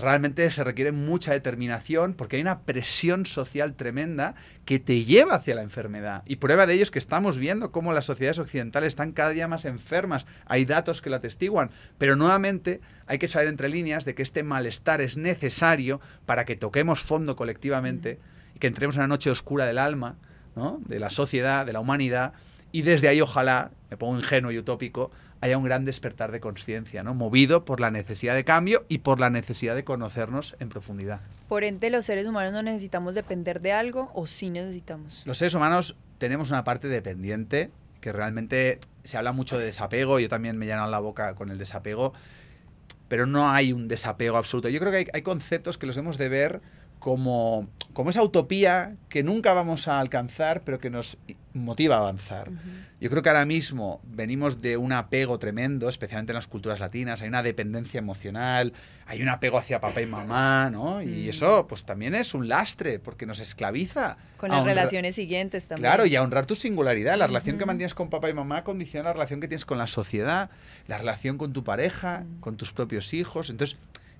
[0.00, 5.56] realmente se requiere mucha determinación porque hay una presión social tremenda que te lleva hacia
[5.56, 6.22] la enfermedad.
[6.26, 9.48] Y prueba de ello es que estamos viendo cómo las sociedades occidentales están cada día
[9.48, 10.26] más enfermas.
[10.44, 11.72] Hay datos que lo atestiguan.
[11.98, 16.54] Pero nuevamente hay que saber entre líneas de que este malestar es necesario para que
[16.54, 18.20] toquemos fondo colectivamente
[18.54, 20.18] y que entremos en una noche oscura del alma,
[20.54, 20.80] ¿no?
[20.86, 22.32] de la sociedad, de la humanidad.
[22.76, 25.10] Y desde ahí ojalá, me pongo ingenuo y utópico,
[25.40, 27.14] haya un gran despertar de conciencia, ¿no?
[27.14, 31.22] movido por la necesidad de cambio y por la necesidad de conocernos en profundidad.
[31.48, 35.22] Por ende, los seres humanos no necesitamos depender de algo o sí necesitamos.
[35.24, 37.70] Los seres humanos tenemos una parte dependiente
[38.02, 41.56] que realmente se habla mucho de desapego, yo también me lleno la boca con el
[41.56, 42.12] desapego,
[43.08, 44.68] pero no hay un desapego absoluto.
[44.68, 46.60] Yo creo que hay, hay conceptos que los hemos de ver
[46.98, 51.18] como, como esa utopía que nunca vamos a alcanzar, pero que nos
[51.56, 52.50] motiva a avanzar.
[53.00, 57.20] Yo creo que ahora mismo venimos de un apego tremendo, especialmente en las culturas latinas,
[57.20, 58.72] hay una dependencia emocional,
[59.06, 61.02] hay un apego hacia papá y mamá, ¿no?
[61.02, 61.30] Y mm.
[61.30, 64.16] eso pues también es un lastre, porque nos esclaviza.
[64.38, 65.82] Con las relaciones siguientes también.
[65.82, 67.18] Claro, y a honrar tu singularidad.
[67.18, 69.86] La relación que mantienes con papá y mamá condiciona la relación que tienes con la
[69.86, 70.50] sociedad,
[70.86, 73.50] la relación con tu pareja, con tus propios hijos.
[73.50, 73.76] Entonces,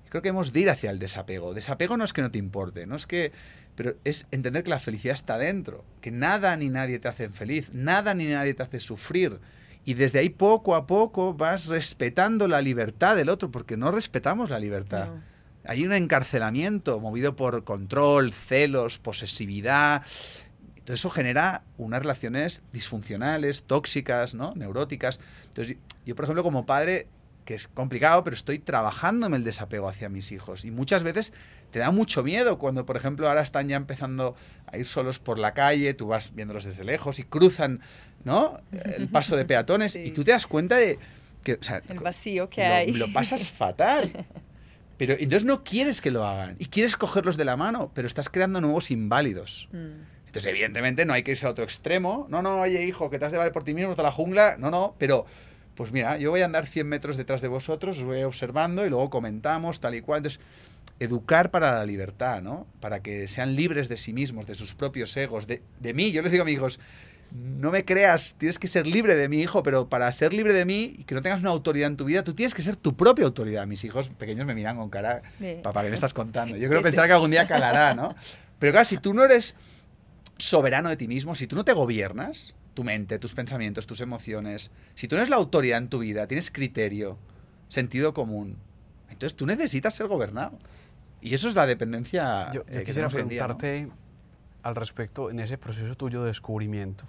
[0.09, 1.53] creo que hemos de ir hacia el desapego.
[1.53, 3.31] Desapego no es que no te importe, no es que
[3.77, 7.69] pero es entender que la felicidad está dentro, que nada ni nadie te hace feliz,
[7.73, 9.39] nada ni nadie te hace sufrir.
[9.85, 14.49] Y desde ahí poco a poco vas respetando la libertad del otro, porque no respetamos
[14.49, 15.09] la libertad.
[15.63, 20.01] Hay un encarcelamiento movido por control, celos, posesividad.
[20.83, 24.53] Todo eso genera unas relaciones disfuncionales, tóxicas, ¿no?
[24.55, 25.19] neuróticas.
[25.49, 27.05] Entonces, yo, por ejemplo, como padre,
[27.45, 30.65] que es complicado, pero estoy trabajándome el desapego hacia mis hijos.
[30.65, 31.31] Y muchas veces
[31.71, 34.35] te da mucho miedo cuando, por ejemplo, ahora están ya empezando
[34.67, 37.81] a ir solos por la calle, tú vas viéndolos desde lejos y cruzan,
[38.23, 38.59] ¿no?
[38.71, 40.97] El paso de peatones y tú te das cuenta de
[41.43, 42.91] que, el vacío que hay.
[42.91, 44.11] Lo pasas fatal.
[44.97, 48.29] Pero entonces no quieres que lo hagan y quieres cogerlos de la mano, pero estás
[48.29, 49.69] creando nuevos inválidos.
[49.71, 50.25] Mm.
[50.25, 52.25] Entonces, evidentemente, no hay que irse a otro extremo.
[52.29, 54.57] No, no, oye, hijo, que te has de valer por ti mismo hasta la jungla.
[54.57, 55.27] No, no, pero
[55.75, 58.89] pues mira, yo voy a andar 100 metros detrás de vosotros, os voy observando y
[58.89, 60.17] luego comentamos tal y cual.
[60.17, 60.41] Entonces,
[60.99, 62.67] educar para la libertad, ¿no?
[62.79, 66.11] Para que sean libres de sí mismos, de sus propios egos, de, de mí.
[66.11, 66.79] Yo les digo a mis hijos,
[67.31, 70.65] no me creas, tienes que ser libre de mi hijo, pero para ser libre de
[70.65, 72.95] mí y que no tengas una autoridad en tu vida, tú tienes que ser tu
[72.95, 73.67] propia autoridad.
[73.67, 75.21] Mis hijos pequeños me miran con cara,
[75.61, 76.55] papá, ¿qué me estás contando?
[76.57, 78.15] Yo creo pensar que algún día calará, ¿no?
[78.59, 79.55] Pero claro, si tú no eres
[80.37, 84.71] soberano de ti mismo, si tú no te gobiernas, tu mente, tus pensamientos, tus emociones,
[84.95, 87.17] si tú no eres la autoridad en tu vida, tienes criterio,
[87.67, 88.57] sentido común,
[89.09, 90.57] entonces tú necesitas ser gobernado.
[91.27, 92.51] Y eso es la dependencia.
[92.51, 93.89] Yo, eh, quisiera preguntarte
[94.63, 97.05] al respecto, en ese proceso tuyo de descubrimiento,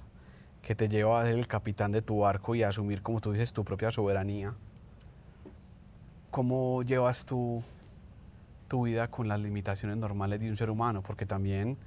[0.61, 3.33] que te lleva a ser el capitán de tu barco y a asumir, como tú
[3.33, 4.55] dices, tu propia soberanía.
[6.31, 7.63] ¿Cómo llevas tú
[8.67, 11.03] tu vida con las limitaciones normales de un ser humano?
[11.03, 11.79] Porque también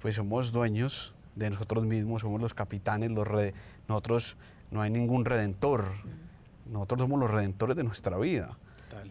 [0.00, 3.28] pues somos dueños de nosotros mismos, somos los capitanes, los
[3.88, 4.36] nosotros
[4.70, 5.84] no hay ningún redentor,
[6.66, 8.56] nosotros somos los redentores de nuestra vida.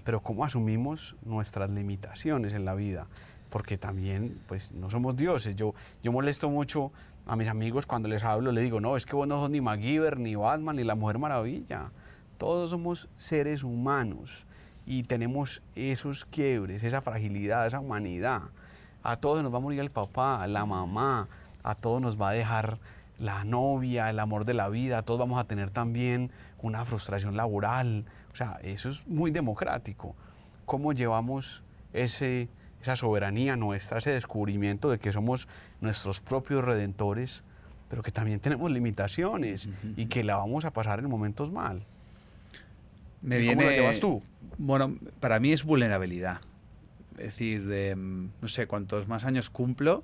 [0.04, 3.08] Pero cómo asumimos nuestras limitaciones en la vida,
[3.50, 5.56] porque también pues no somos dioses.
[5.56, 6.92] Yo, yo molesto mucho
[7.26, 9.62] a mis amigos cuando les hablo, les digo, no, es que vos no sos ni
[9.62, 11.92] MacGyver, ni Batman, ni la Mujer Maravilla.
[12.38, 14.46] Todos somos seres humanos
[14.86, 18.42] y tenemos esos quiebres, esa fragilidad, esa humanidad.
[19.04, 21.28] A todos nos va a morir el papá, la mamá,
[21.64, 22.78] a todos nos va a dejar
[23.20, 28.06] la novia, el amor de la vida, todos vamos a tener también una frustración laboral.
[28.34, 30.16] O sea, eso es muy democrático.
[30.66, 31.62] ¿Cómo llevamos
[31.94, 32.50] ese,
[32.82, 35.48] esa soberanía nuestra, ese descubrimiento de que somos
[35.82, 37.44] nuestros propios redentores,
[37.90, 41.84] pero que también tenemos limitaciones y que la vamos a pasar en momentos mal?
[43.22, 44.22] Me viene, ¿Cómo lo llevas tú?
[44.58, 46.42] Bueno, para mí es vulnerabilidad.
[47.18, 47.62] Es decir,
[47.96, 50.04] no sé, cuantos más años cumplo,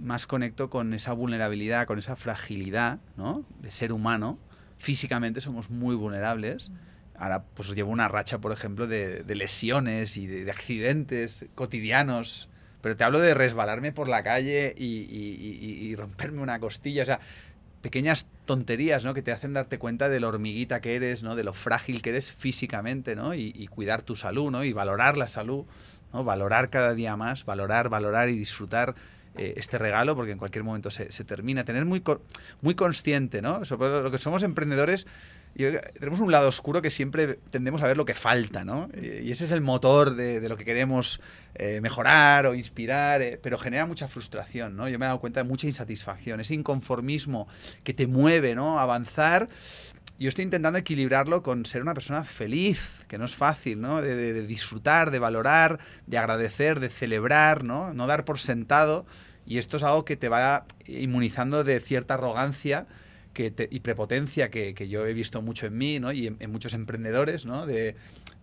[0.00, 3.44] más conecto con esa vulnerabilidad, con esa fragilidad ¿no?
[3.60, 4.38] de ser humano.
[4.78, 6.70] Físicamente somos muy vulnerables.
[7.18, 12.48] Ahora pues llevo una racha, por ejemplo, de, lesiones y de, accidentes cotidianos.
[12.80, 17.02] Pero te hablo de resbalarme por la calle y, romperme una costilla.
[17.02, 17.18] O sea,
[17.82, 19.14] pequeñas tonterías, ¿no?
[19.14, 21.34] Que te hacen darte cuenta de lo hormiguita que eres, ¿no?
[21.34, 23.34] De lo frágil que eres físicamente, ¿no?
[23.34, 24.62] Y, cuidar tu salud, ¿no?
[24.62, 25.64] Y valorar la salud,
[26.12, 26.22] ¿no?
[26.22, 28.94] Valorar cada día más, valorar, valorar y disfrutar
[29.36, 31.64] eh, este regalo, porque en cualquier momento se, termina.
[31.64, 32.02] Tener muy,
[32.60, 33.64] muy consciente, ¿no?
[33.64, 35.06] Sobre lo que somos emprendedores,
[35.54, 38.88] tenemos un lado oscuro que siempre tendemos a ver lo que falta, ¿no?
[38.94, 41.20] Y ese es el motor de, lo que queremos
[41.54, 44.88] eh, mejorar o inspirar, eh, pero genera mucha frustración, ¿no?
[44.88, 47.48] Yo me he dado cuenta de mucha insatisfacción, ese inconformismo
[47.82, 48.78] que te mueve, ¿no?
[48.78, 49.48] Avanzar
[50.18, 54.02] yo estoy intentando equilibrarlo con ser una persona feliz, que no es fácil, ¿no?
[54.02, 57.94] De, disfrutar, de valorar, de agradecer, de celebrar, ¿no?
[57.94, 59.06] No dar por sentado
[59.46, 62.86] y esto es algo que te va inmunizando de cierta arrogancia
[63.32, 67.94] que y prepotencia que, yo he visto mucho en mí y en, muchos emprendedores, de,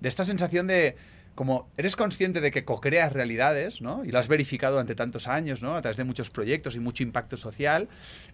[0.01, 0.95] esta sensación de,
[1.35, 3.81] como eres consciente de que co-creas realidades.
[3.81, 5.75] Y lo has verificado durante tantos años, ¿no?
[5.75, 7.89] A través de muchos proyectos y mucho impacto social,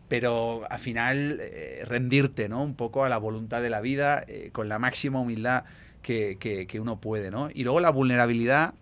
[0.08, 2.48] pero al final eh, rendirte.
[2.54, 5.64] Un poco a la voluntad de la vida eh, con la máxima humildad
[6.02, 7.32] que, que, uno puede.
[7.54, 8.74] Y luego la vulnerabilidad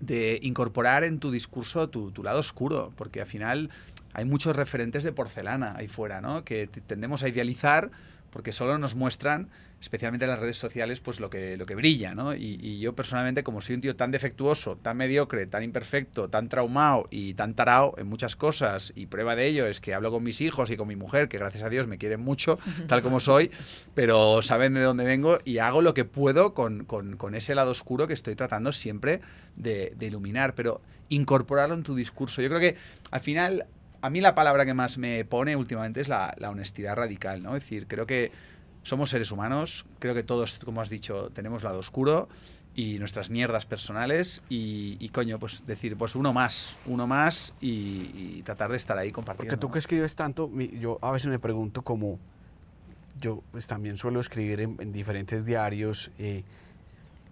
[0.00, 3.70] de incorporar en tu discurso tu, lado oscuro, porque al final
[4.12, 6.44] hay muchos referentes de porcelana ahí fuera, ¿no?
[6.44, 7.90] Que tendemos a idealizar
[8.30, 9.48] porque solo nos muestran,
[9.80, 12.34] especialmente en las redes sociales, pues lo que, lo que brilla, ¿no?
[12.34, 17.08] Y, yo personalmente, como soy un tío tan defectuoso, tan mediocre, tan imperfecto, tan traumado
[17.10, 20.40] y tan tarao en muchas cosas, y prueba de ello es que hablo con mis
[20.40, 23.50] hijos y con mi mujer, que gracias a Dios me quieren mucho, tal como soy,
[23.94, 26.86] pero saben de dónde vengo y hago lo que puedo con,
[27.34, 29.20] ese lado oscuro que estoy tratando siempre
[29.56, 32.42] de, de iluminar, pero incorporarlo en tu discurso.
[32.42, 32.76] Yo creo que
[33.10, 33.66] al final
[34.02, 37.54] a mí la palabra que más me pone últimamente es la, honestidad radical, ¿no?
[37.54, 38.32] Es decir, creo que
[38.82, 42.28] somos seres humanos, creo que todos, como has dicho, tenemos lado oscuro
[42.74, 48.70] y nuestras mierdas personales y, coño, pues decir, pues uno más, uno más y, tratar
[48.70, 49.50] de estar ahí compartiendo.
[49.50, 52.18] Porque tú que escribes tanto, yo a veces me pregunto cómo,
[53.20, 56.42] yo pues también suelo escribir en, diferentes diarios eh,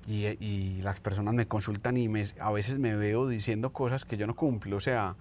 [0.06, 4.26] y, y, las personas me consultan y a veces me veo diciendo cosas que yo
[4.26, 5.16] no cumplo, o sea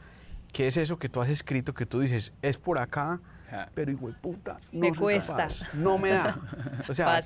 [0.51, 3.19] ¿Qué es eso que tú has escrito que tú dices, es por acá,
[3.73, 5.49] pero igual puta, no me cuesta.
[5.73, 6.38] no me da.
[6.89, 7.19] O sea,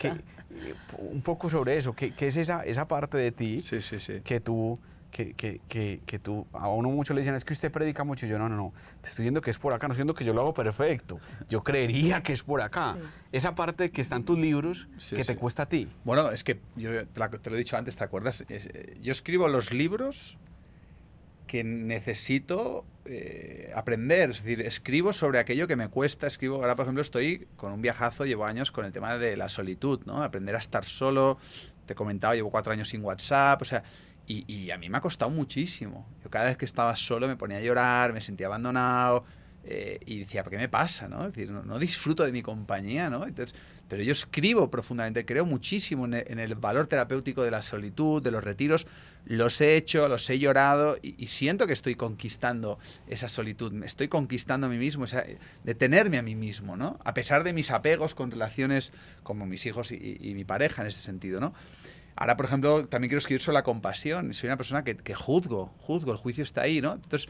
[0.98, 4.22] un poco sobre eso, ¿qué, es esa, esa parte de ti sí, sí, sí.
[4.22, 4.80] que tú
[5.12, 8.26] que, que, que, tú, a uno mucho le dicen, es que usted predica mucho.
[8.26, 10.26] Yo, no, no, no, te estoy diciendo que es por acá, no estoy diciendo que
[10.26, 11.20] yo lo hago perfecto.
[11.50, 12.96] Yo creería que es por acá.
[13.32, 15.90] Esa parte que está en tus libros, que te cuesta a ti.
[16.04, 18.44] Bueno, es que yo te lo he dicho antes, ¿te acuerdas?
[18.50, 20.38] Eh, yo escribo los libros
[21.52, 24.30] que necesito eh, aprender.
[24.30, 26.26] Es decir, escribo sobre aquello que me cuesta.
[26.26, 29.50] Escribo, ahora por ejemplo estoy con un viajazo, llevo años con el tema de la
[29.50, 30.24] solitud, ¿no?
[30.24, 31.40] Aprender a estar solo.
[31.86, 33.84] Te comentaba, llevo cuatro años sin WhatsApp, o sea,
[34.26, 36.08] y, a mí me ha costado muchísimo.
[36.24, 39.26] Yo cada vez que estaba solo me ponía a llorar, me sentía abandonado
[39.66, 41.10] eh, y decía, ¿por qué me pasa?
[41.10, 41.26] ¿no?
[41.26, 43.26] Decir, no, disfruto de mi compañía, ¿no?
[43.92, 48.42] Pero yo escribo profundamente, creo muchísimo en el, valor terapéutico de la solitud, de los
[48.42, 48.88] retiros.
[49.26, 54.08] Los he hecho, los he llorado y, siento que estoy conquistando esa solitud, me estoy
[54.08, 55.26] conquistando a mí mismo, esa,
[55.66, 57.00] detenerme a mí mismo, ¿no?
[57.04, 61.04] A pesar de mis apegos con relaciones como mis hijos y, mi pareja en ese
[61.04, 61.54] sentido, ¿no?
[62.16, 64.34] Ahora, por ejemplo, también quiero escribir sobre la compasión.
[64.34, 66.94] Soy una persona que, que juzgo, juzgo, el juicio está ahí, ¿no?
[66.94, 67.28] Entonces,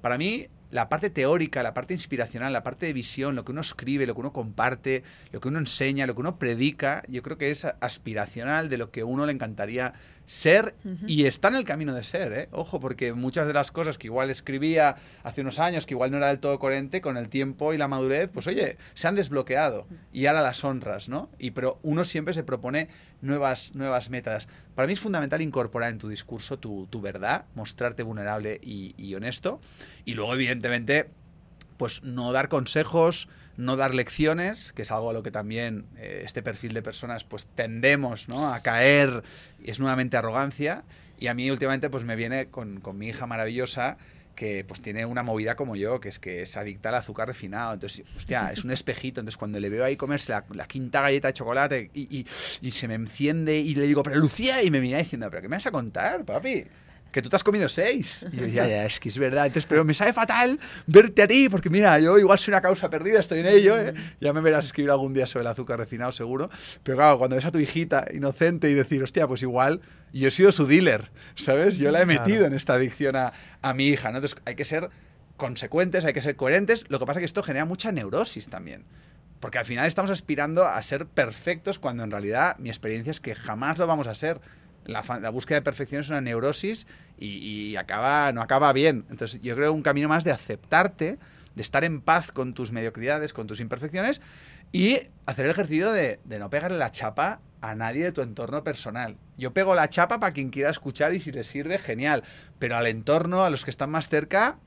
[0.00, 3.60] para mí, la parte teórica, la parte inspiracional, la parte de visión, lo que uno
[3.60, 7.38] escribe, lo que uno comparte, lo que uno enseña, lo que uno predica, yo creo
[7.38, 9.94] que es aspiracional de lo que uno le encantaría
[10.26, 10.74] ser
[11.06, 12.48] y está en el camino de ser, ¿eh?
[12.50, 16.16] Ojo, porque muchas de las cosas que igual escribía hace unos años, que igual no
[16.16, 19.86] era del todo coherente, con el tiempo y la madurez, pues oye, se han desbloqueado
[20.12, 21.30] y ahora las honras, ¿no?
[21.38, 22.88] Y pero uno siempre se propone
[23.20, 24.48] nuevas, nuevas metas.
[24.74, 29.60] Para mí es fundamental incorporar en tu discurso tu, verdad, mostrarte vulnerable y, y honesto
[30.04, 31.10] y luego, evidentemente,
[31.76, 36.22] pues no dar consejos, no dar lecciones, que es algo a lo que también eh,
[36.24, 38.52] este perfil de personas pues tendemos ¿no?
[38.52, 39.22] a caer,
[39.64, 40.84] es nuevamente arrogancia.
[41.18, 43.96] Y a mí últimamente pues me viene con, con, mi hija maravillosa
[44.34, 47.74] que pues tiene una movida como yo, que es que es adicta al azúcar refinado.
[47.74, 49.20] Entonces, hostia, es un espejito.
[49.20, 52.26] Entonces, cuando le veo ahí comerse la, quinta galleta de chocolate y, y,
[52.60, 55.48] y, se me enciende y le digo, pero Lucía, y me mira diciendo, pero ¿qué
[55.48, 56.64] me vas a contar, papi?
[57.14, 58.26] Que tú te has comido seis.
[58.32, 59.46] Y yo, ya, ya, es que es verdad.
[59.46, 62.90] Entonces, pero me sabe fatal verte a ti, porque mira, yo igual soy una causa
[62.90, 63.94] perdida, estoy en ello, ¿eh?
[64.20, 66.50] Ya me verás escribir algún día sobre el azúcar refinado, seguro.
[66.82, 69.80] Pero claro, cuando ves a tu hijita inocente y decir, hostia, pues igual
[70.12, 71.78] yo he sido su dealer, ¿sabes?
[71.78, 74.18] Yo la he metido en esta adicción a, a mi hija, ¿no?
[74.18, 74.90] Entonces, hay que ser
[75.36, 76.84] consecuentes, hay que ser coherentes.
[76.88, 78.84] Lo que pasa es que esto genera mucha neurosis también.
[79.38, 83.36] Porque al final estamos aspirando a ser perfectos cuando en realidad mi experiencia es que
[83.36, 84.40] jamás lo vamos a ser
[84.84, 86.86] la, búsqueda de perfección es una neurosis
[87.18, 89.04] y, acaba, no acaba bien.
[89.10, 91.18] Entonces yo creo un camino más de aceptarte,
[91.54, 94.20] de estar en paz con tus mediocridades, con tus imperfecciones
[94.72, 99.16] y hacer el ejercicio de, no pegarle la chapa a nadie de tu entorno personal.
[99.38, 102.24] Yo pego la chapa para quien quiera escuchar y si le sirve, genial.
[102.58, 104.58] Pero al entorno, a los que están más cerca,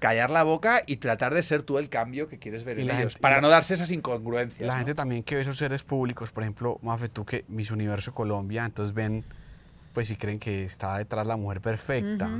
[0.00, 3.16] callar la boca y tratar de ser tú el cambio que quieres ver en ellos,
[3.16, 4.66] para no darse esas incongruencias.
[4.66, 8.12] La gente también que ve esos seres públicos, por ejemplo, Mafe, tú que Miss Universo
[8.12, 9.24] Colombia, entonces ven
[9.92, 12.30] pues si creen que está detrás la mujer perfecta.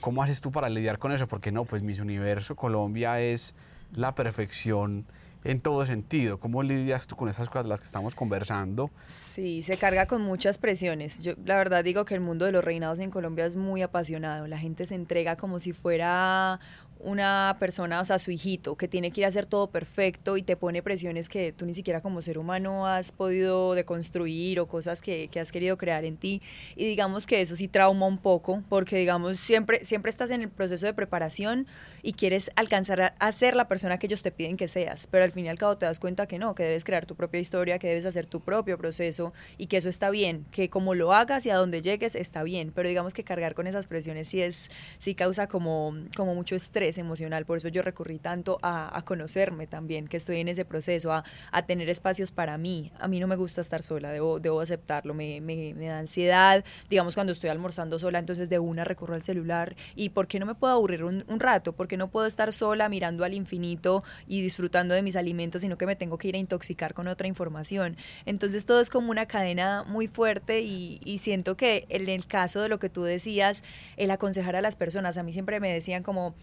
[0.00, 1.26] ¿Cómo haces tú para lidiar con eso?
[1.26, 3.54] Porque no, pues Miss Universo Colombia es
[3.92, 5.06] la perfección
[5.44, 6.40] en todo sentido.
[6.40, 8.90] ¿Cómo lidias tú con esas cosas de las que estamos conversando?
[9.06, 11.22] Sí, se carga con muchas presiones.
[11.22, 14.46] Yo la verdad digo que el mundo de los reinados en Colombia es muy apasionado.
[14.46, 16.60] La gente se entrega como si fuera
[17.04, 20.42] una persona, o sea, su hijito, que tiene que ir a hacer todo perfecto y
[20.42, 25.02] te pone presiones que tú ni siquiera como ser humano has podido deconstruir o cosas
[25.02, 26.40] que, que, has querido crear en ti.
[26.76, 30.48] Y digamos que eso sí trauma un poco, porque digamos, siempre, siempre estás en el
[30.48, 31.66] proceso de preparación
[32.02, 35.32] y quieres alcanzar a, ser la persona que ellos te piden que seas, pero al
[35.32, 37.78] fin y al cabo te das cuenta que no, que debes crear tu propia historia,
[37.78, 41.44] que debes hacer tu propio proceso y que eso está bien, que como lo hagas
[41.46, 44.70] y a donde llegues está bien, pero digamos que cargar con esas presiones sí es,
[44.98, 47.44] sí causa como, como mucho estrés emocional.
[47.46, 51.24] Por eso yo recurrí tanto a, conocerme también, que estoy en ese proceso, a,
[51.66, 52.92] tener espacios para mí.
[52.98, 56.64] A mí no me gusta estar sola, debo, debo aceptarlo, me, da ansiedad.
[56.88, 59.74] Digamos, cuando estoy almorzando sola, entonces de una recurro al celular.
[59.94, 61.72] ¿Y por qué no me puedo aburrir un, rato?
[61.72, 65.76] ¿Por qué no puedo estar sola mirando al infinito y disfrutando de mis alimentos, sino
[65.78, 67.96] que me tengo que ir a intoxicar con otra información?
[68.24, 72.68] Entonces todo es como una cadena muy fuerte y siento que en el caso de
[72.68, 73.64] lo que tú decías,
[73.96, 76.34] el aconsejar a las personas, a mí siempre me decían como,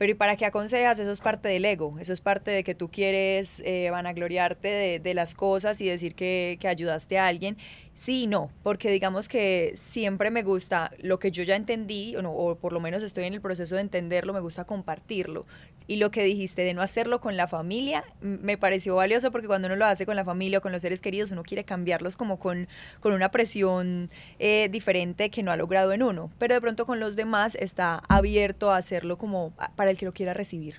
[0.00, 0.98] pero ¿y para qué aconsejas?
[0.98, 4.98] Eso es parte del ego, eso es parte de que tú quieres eh, vanagloriarte de,
[4.98, 7.58] de, las cosas y decir que, que ayudaste a alguien.
[7.92, 12.26] Sí y no, porque digamos que siempre me gusta lo que yo ya entendí, o,
[12.30, 15.44] o, por lo menos estoy en el proceso de entenderlo, me gusta compartirlo.
[15.90, 19.66] Y lo que dijiste de no hacerlo con la familia, me pareció valioso porque cuando
[19.66, 22.38] uno lo hace con la familia o con los seres queridos, uno quiere cambiarlos como
[22.38, 22.68] con,
[23.00, 26.30] con una presión eh, diferente que no ha logrado en uno.
[26.38, 30.12] Pero de pronto con los demás está abierto a hacerlo como para el que lo
[30.12, 30.76] quiera recibir.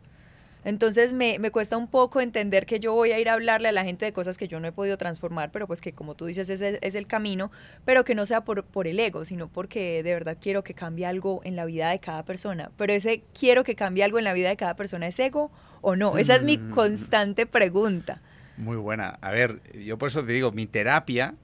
[0.63, 3.71] Entonces me, me, cuesta un poco entender que yo voy a ir a hablarle a
[3.71, 6.25] la gente de cosas que yo no he podido transformar, pero pues que como tú
[6.27, 7.51] dices ese es el camino,
[7.83, 11.05] pero que no sea por, por el ego, sino porque de verdad quiero que cambie
[11.05, 12.71] algo en la vida de cada persona.
[12.77, 15.51] Pero ese quiero que cambie algo en la vida de cada persona, ¿es ego
[15.81, 16.17] o no?
[16.17, 16.71] Esa es mi mm.
[16.71, 18.21] constante pregunta.
[18.57, 19.17] Muy buena.
[19.21, 21.35] A ver, yo por eso te digo, mi terapia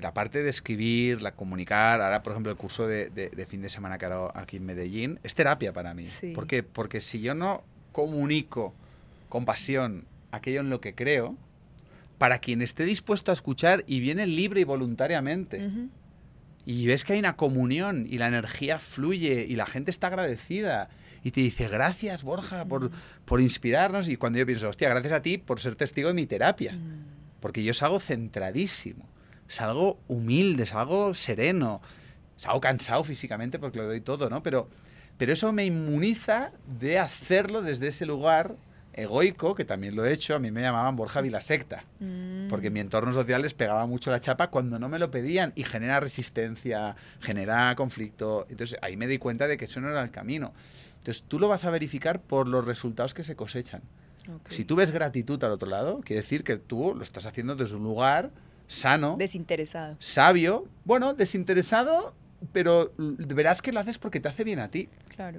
[0.00, 3.68] la parte de escribir, la comunicar, ahora por ejemplo el curso de, de, fin de
[3.68, 6.04] semana que hago aquí en Medellín, es terapia para mí.
[6.04, 6.32] Sí.
[6.32, 6.62] ¿Por qué?
[6.62, 7.64] Porque si yo no
[7.96, 8.74] comunico
[9.30, 11.34] con pasión aquello en lo que creo,
[12.18, 15.70] para quien esté dispuesto a escuchar y viene libre y voluntariamente.
[16.66, 20.90] Y ves que hay una comunión y la energía fluye y la gente está agradecida.
[21.24, 22.90] Y te dice, gracias Borja por,
[23.24, 24.08] por inspirarnos.
[24.08, 26.78] Y cuando yo pienso, hostia, gracias a ti por ser testigo de mi terapia.
[27.40, 29.08] Porque yo salgo centradísimo,
[29.48, 31.80] salgo humilde, salgo sereno,
[32.36, 34.42] salgo cansado físicamente porque lo doy todo, ¿no?
[34.42, 34.68] Pero
[35.18, 38.56] pero eso me inmuniza de hacerlo desde ese lugar
[38.96, 42.48] egoico, que también lo he hecho, a mí me llamaban Borja Vilasecta, mm.
[42.48, 45.52] porque en mi entorno social les pegaba mucho la chapa cuando no me lo pedían
[45.54, 48.46] y genera resistencia, genera conflicto.
[48.48, 50.52] Entonces ahí me di cuenta de que eso no era el camino.
[50.98, 53.82] Entonces tú lo vas a verificar por los resultados que se cosechan.
[54.50, 57.76] Si tú ves gratitud al otro lado, quiere decir que tú lo estás haciendo desde
[57.76, 58.32] un lugar
[58.66, 59.14] sano.
[59.16, 59.96] Desinteresado.
[60.00, 60.66] Sabio.
[60.84, 62.12] Bueno, desinteresado
[62.52, 64.88] pero verás que lo haces porque te hace bien a ti.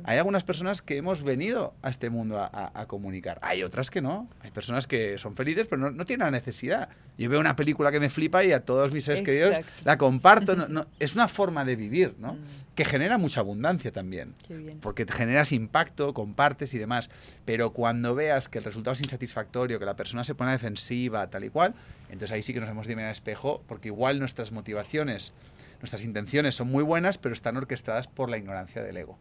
[0.05, 3.39] Hay algunas personas que hemos venido a este mundo a, comunicar.
[3.41, 4.27] Hay otras que no.
[4.41, 6.89] Hay personas que son felices, pero no, tienen la necesidad.
[7.17, 10.55] Yo veo una película que me flipa y a todos mis seres queridos la comparto.
[10.67, 12.33] No, es una forma de vivir, ¿no?
[12.33, 12.39] Mm.
[12.75, 14.33] Que genera mucha abundancia también.
[14.81, 17.09] Porque generas impacto, compartes y demás.
[17.45, 21.43] Pero cuando veas que el resultado es insatisfactorio, que la persona se pone defensiva, tal
[21.43, 21.73] y cual,
[22.09, 25.31] entonces ahí sí que nos hemos de mirar al espejo, porque igual nuestras motivaciones
[25.79, 29.17] nuestras intenciones son muy buenas, pero están orquestadas por la ignorancia del ego.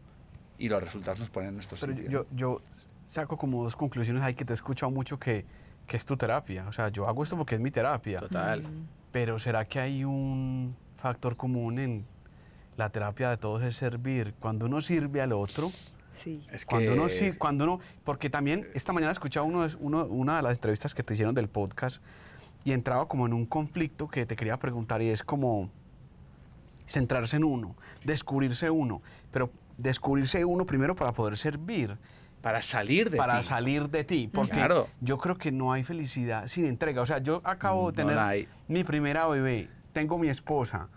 [0.58, 2.62] Y los resultados nos ponen en nuestro pero Yo, yo
[3.06, 5.44] saco como dos conclusiones ahí que te he escuchado mucho que,
[5.86, 6.66] que, es tu terapia.
[6.68, 8.20] O sea, yo hago esto porque es mi terapia.
[8.20, 8.64] Total.
[9.12, 12.06] Pero ¿será que hay un factor común en
[12.76, 14.34] la terapia de todos es servir?
[14.40, 15.70] Cuando uno sirve al otro,
[16.16, 16.40] Sí.
[16.50, 20.42] Es cuando uno sí, cuando uno, porque también esta mañana escuchaba uno, uno, una de
[20.42, 22.00] las entrevistas que te hicieron del podcast
[22.64, 25.70] y entraba como en un conflicto que te quería preguntar y es como,
[26.86, 31.96] centrarse en uno, descubrirse uno, pero descubrirse uno primero para poder servir.
[32.42, 33.36] Para salir de para ti.
[33.38, 34.30] Para salir de ti.
[34.32, 34.68] Porque
[35.00, 37.02] yo creo que no hay felicidad sin entrega.
[37.02, 40.88] O sea, yo acabo de tener mi primera bebé, tengo mi esposa,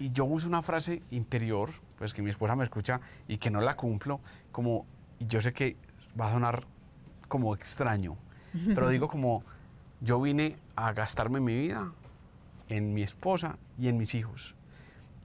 [0.00, 3.60] y yo uso una frase interior, pues que mi esposa me escucha y que no
[3.60, 4.20] la cumplo,
[4.50, 4.86] como,
[5.18, 5.76] y yo sé que
[6.18, 6.64] va a sonar
[7.28, 8.16] como extraño,
[8.74, 9.44] pero digo como,
[10.00, 11.92] yo vine a gastarme mi vida
[12.68, 14.54] en mi esposa y en mis hijos.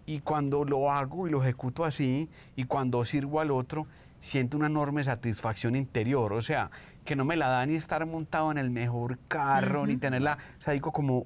[0.05, 3.87] Y cuando lo hago y lo ejecuto así, y cuando sirvo al otro,
[4.21, 6.33] siento una enorme satisfacción interior.
[6.33, 6.69] O sea,
[7.03, 10.37] que no me la da ni estar montado en el mejor carro, ni tenerla.
[10.59, 11.25] O sea, digo como,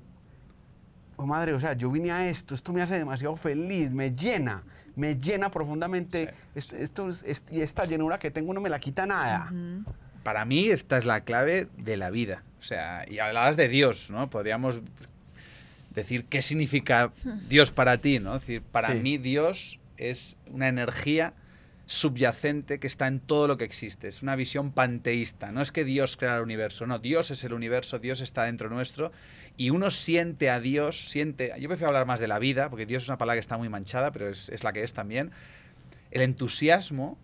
[1.18, 4.64] oh madre, o sea, yo vine a esto, esto me hace demasiado feliz, me llena,
[4.96, 6.34] me llena profundamente.
[6.56, 7.10] Esto,
[7.52, 9.52] y esta llenura que tengo no me la quita nada.
[10.24, 12.44] Para mí esta es la clave de la vida.
[12.60, 14.30] O sea, y hablabas de Dios, ¿no?
[14.30, 14.82] Podríamos
[15.94, 17.12] decir qué significa
[17.48, 18.34] Dios para ti, ¿no?
[18.34, 21.34] decir, para mí Dios es una energía
[21.86, 24.08] subyacente que está en todo lo que existe.
[24.08, 25.52] Es una visión panteísta.
[25.52, 28.70] No es que Dios crea el universo, no, Dios es el universo, Dios está dentro
[28.70, 29.12] nuestro
[29.58, 33.04] y uno siente a Dios, siente, yo prefiero hablar más de la vida, porque Dios
[33.04, 35.32] es una palabra que está muy manchada, pero es, la que es también.
[36.12, 37.18] El entusiasmo,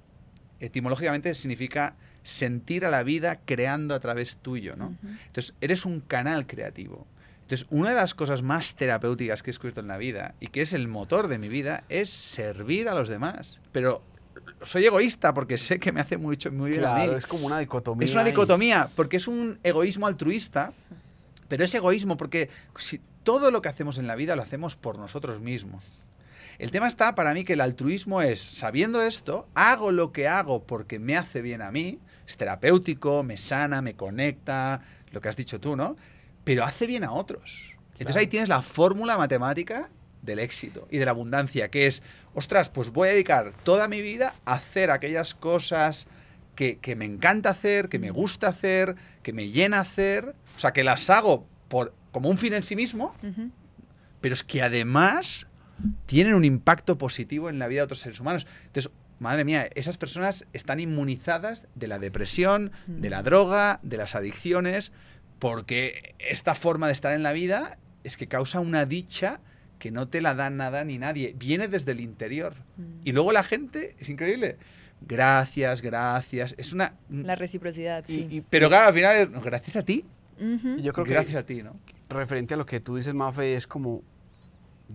[0.59, 4.97] etimológicamente, significa sentir a la vida creando a través tuyo, ¿no?
[5.27, 7.07] Entonces, eres un canal creativo.
[7.45, 10.61] Entonces, una de las cosas más terapéuticas que he escrito en la vida y que
[10.61, 13.59] es el motor de mi vida es servir a los demás.
[13.71, 14.01] Pero
[14.63, 17.03] soy egoísta porque sé que me hace mucho, muy bien a mí.
[17.03, 18.03] Claro, es como una dicotomía.
[18.03, 20.73] Es una dicotomía, porque es un egoísmo altruista,
[21.47, 24.97] pero es egoísmo porque si todo lo que hacemos en la vida lo hacemos por
[24.97, 25.83] nosotros mismos.
[26.57, 30.63] El tema está para mí que el altruismo es, sabiendo esto, hago lo que hago
[30.63, 34.81] porque me hace bien a mí, es terapéutico, me sana, me conecta,
[35.11, 35.95] lo que has dicho tú, ¿no?
[36.45, 37.75] Pero hace bien a otros.
[37.99, 39.89] Entonces ahí tienes la fórmula matemática
[40.21, 42.01] del éxito y de la abundancia, que es,
[42.33, 46.07] ostras, pues voy a dedicar toda mi vida a hacer aquellas cosas
[46.55, 50.71] que, que me encanta hacer, que me gusta hacer, que me llena hacer, o sea,
[50.71, 53.13] que las hago por, como un fin en sí mismo,
[54.21, 55.47] pero es que además
[56.05, 58.47] tienen un impacto positivo en la vida de otros seres humanos.
[58.67, 58.89] Entonces,
[59.19, 64.93] madre mía, esas personas están inmunizadas de la depresión, de la droga, de las adicciones,
[65.39, 69.39] porque esta forma de estar en la vida es que causa una dicha
[69.79, 71.35] que no te la da nada ni nadie.
[71.37, 72.53] Viene desde el interior.
[73.03, 74.57] Y luego la gente, es increíble.
[75.01, 76.55] Gracias, gracias.
[76.57, 76.93] Es una...
[77.09, 78.27] La reciprocidad, y- sí.
[78.31, 80.05] y- pero claro, al final, es, gracias a ti.
[80.37, 81.75] Yo creo que gracias a ti, ¿no?
[82.09, 84.03] referente a lo que tú dices, Mafe, es como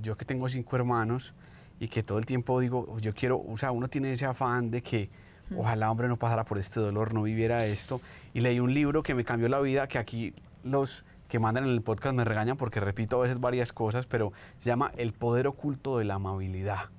[0.00, 1.34] yo que tengo cinco hermanos
[1.80, 4.80] y que todo el tiempo digo, yo quiero, o sea, uno tiene ese afán de
[4.82, 5.10] que
[5.56, 8.00] ojalá, hombre, no pasara por este dolor, no viviera esto.
[8.34, 11.70] Y leí un libro que me cambió la vida, que aquí los que mandan en
[11.70, 15.46] el podcast me regañan porque repito a veces varias cosas, pero se llama El poder
[15.46, 16.90] oculto de la amabilidad.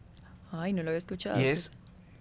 [0.52, 1.40] Ay, no lo había escuchado.
[1.40, 1.72] Y es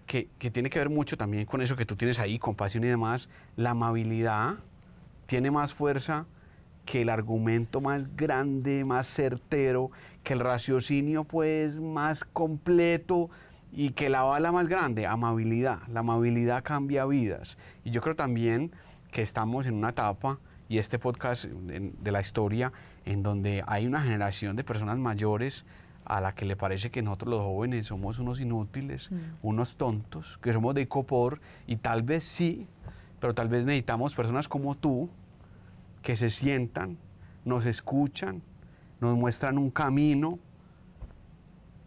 [0.07, 2.89] que, que tiene que ver mucho también con eso que tú tienes ahí, compasión y
[2.89, 3.29] demás.
[3.57, 4.57] La amabilidad
[5.27, 6.27] tiene más fuerza
[6.85, 9.93] que el argumento más grande, más certero,
[10.25, 13.31] que el raciocinio pues más completo
[13.73, 15.81] y que la bala más grande, amabilidad.
[15.89, 17.57] La amabilidad cambia vidas.
[17.85, 18.73] Y yo creo también
[19.11, 20.39] que estamos en una etapa,
[20.69, 22.73] y este podcast de la historia,
[23.05, 25.65] en donde hay una generación de personas mayores
[26.05, 29.17] a la que le parece que nosotros los jóvenes somos unos inútiles, Mm.
[29.43, 32.67] unos tontos, que somos de copor, y tal vez sí,
[33.21, 35.11] pero tal vez necesitamos personas como tú
[36.03, 36.97] que se sientan,
[37.45, 38.41] nos escuchan,
[39.01, 40.39] nos muestran un camino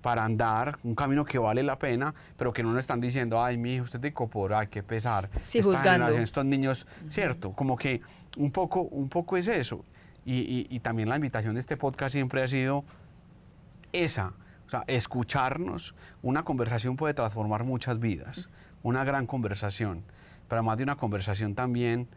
[0.03, 3.57] para andar, un camino que vale la pena, pero que no nos están diciendo, ay,
[3.57, 5.29] mi hijo, usted es de copor, ay, qué pesar.
[5.39, 6.07] Sí, Esta juzgando.
[6.09, 8.01] Estos niños, cierto, como que
[8.37, 9.83] un poco, un poco es eso.
[10.25, 12.83] Y, y- y también la invitación de este podcast siempre ha sido
[13.93, 14.33] esa,
[14.67, 15.95] o sea, escucharnos.
[16.21, 18.49] Una conversación puede transformar muchas vidas,
[18.83, 20.03] una gran conversación,
[20.47, 22.07] pero además de una conversación también,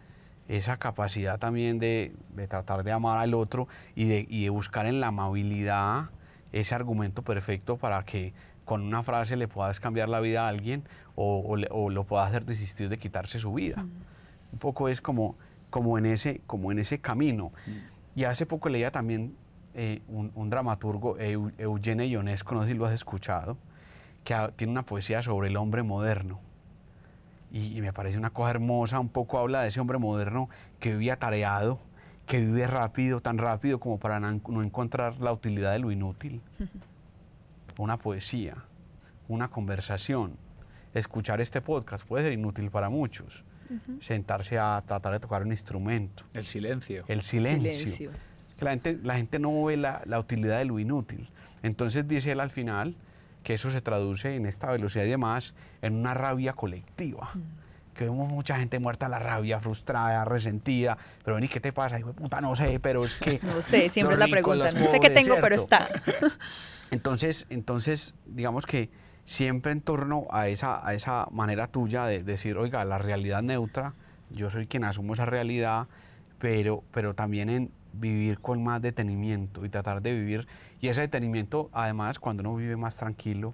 [0.49, 4.87] esa capacidad también de, de tratar de amar al otro y de, y de buscar
[4.87, 6.11] en la amabilidad
[6.53, 8.33] ese argumento perfecto para que
[8.65, 10.83] con una frase le puedas cambiar la vida a alguien
[11.15, 13.77] o, o le- o lo puedas hacer desistir de quitarse su vida.
[14.53, 15.37] Un poco es como,
[15.71, 17.53] como, en ese, como en ese camino.
[18.15, 19.35] Y hace poco leía también
[19.75, 23.57] eh, un, un dramaturgo, Eu- Eugene Ionesco, no sé si lo has escuchado,
[24.25, 26.41] que ha- tiene una poesía sobre el hombre moderno.
[27.53, 30.49] Y, y me parece una cosa hermosa, un poco habla de ese hombre moderno
[30.81, 31.79] que vive atareado,
[32.27, 36.41] que vive rápido, tan rápido como para no, encontrar la utilidad de lo inútil.
[37.79, 38.57] Una poesía,
[39.29, 40.33] una conversación,
[40.95, 43.45] escuchar este podcast puede ser inútil para muchos.
[44.01, 47.05] Sentarse a tratar de tocar un instrumento, El silencio.
[47.09, 47.73] el silencio.
[47.73, 48.11] Silencio.
[48.59, 51.29] Que la gente, la gente no ve la, la utilidad de lo inútil.
[51.63, 52.95] Entonces dice él al final
[53.43, 57.33] que eso se traduce en esta velocidad y demás en una rabia colectiva.
[57.97, 60.97] Que vemos mucha gente muerta a la rabia, frustrada, resentida.
[61.25, 61.99] Pero vení, ¿qué te pasa?
[61.99, 63.41] Hijo de puta, no sé, pero es que...
[63.43, 64.73] No sé, siempre es la ricos, pregunta.
[64.73, 65.89] No sé qué tengo, pero está.
[66.91, 68.91] Entonces, entonces, digamos que
[69.25, 73.95] siempre en torno a esa, a esa manera tuya de decir, oiga, la realidad neutra,
[74.31, 75.89] yo soy quien asumo esa realidad,
[76.39, 80.47] pero, pero también en vivir con más detenimiento y tratar de vivir.
[80.81, 83.53] Y ese detenimiento, además, cuando uno vive más tranquilo,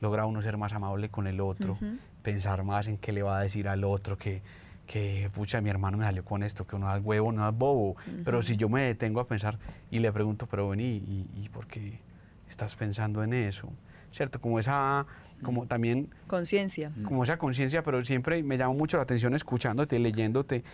[0.00, 1.78] logra uno ser más amable con el otro.
[2.26, 4.42] Pensar más en qué le va a decir al otro, que,
[4.84, 7.94] que pucha, mi hermano me salió con esto, que uno es huevo, no es bobo.
[8.24, 9.60] Pero si yo me detengo a pensar
[9.92, 12.00] y le pregunto, pero vení, ¿y, y por qué
[12.48, 13.68] estás pensando en eso?
[14.10, 14.40] ¿Cierto?
[14.40, 15.06] Como esa,
[15.40, 16.90] como también Conciencia.
[17.04, 20.64] como esa conciencia, pero siempre me llama mucho la atención escuchándote, leyéndote,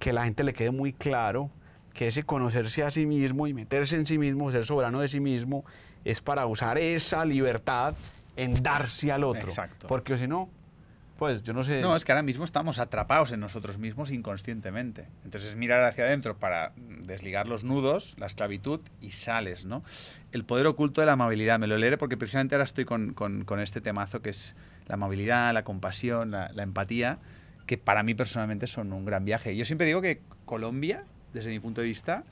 [0.00, 1.50] que la gente le quede muy claro
[1.94, 5.20] que ese conocerse a sí mismo y meterse en sí mismo, ser soberano de sí
[5.20, 5.64] mismo,
[6.04, 7.94] es para usar esa libertad
[8.34, 9.42] en darse al otro.
[9.42, 9.86] Exacto.
[9.86, 10.48] Porque si no,
[11.18, 11.80] pues yo no sé.
[11.80, 15.08] No, es que ahora mismo estamos atrapados en nosotros mismos inconscientemente.
[15.24, 19.82] Entonces es mirar hacia adentro para desligar los nudos, la esclavitud y sales, ¿no?
[20.32, 21.58] El poder oculto de la amabilidad.
[21.58, 24.54] Me lo leeré porque precisamente ahora estoy con, con- con este temazo que es
[24.88, 27.18] la amabilidad, la compasión, la, la empatía,
[27.66, 29.56] que para mí personalmente son un gran viaje.
[29.56, 32.24] Yo siempre digo que Colombia, desde mi punto de vista,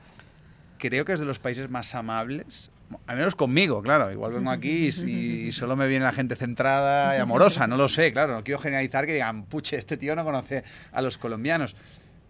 [0.79, 2.71] creo que es de los países más amables,
[3.07, 4.11] Al menos conmigo, claro.
[4.11, 8.13] Igual vengo aquí y, solo me viene la gente centrada y amorosa, no lo sé,
[8.13, 8.35] claro.
[8.35, 11.77] No quiero generalizar que digan, puche, este tío no conoce a los colombianos.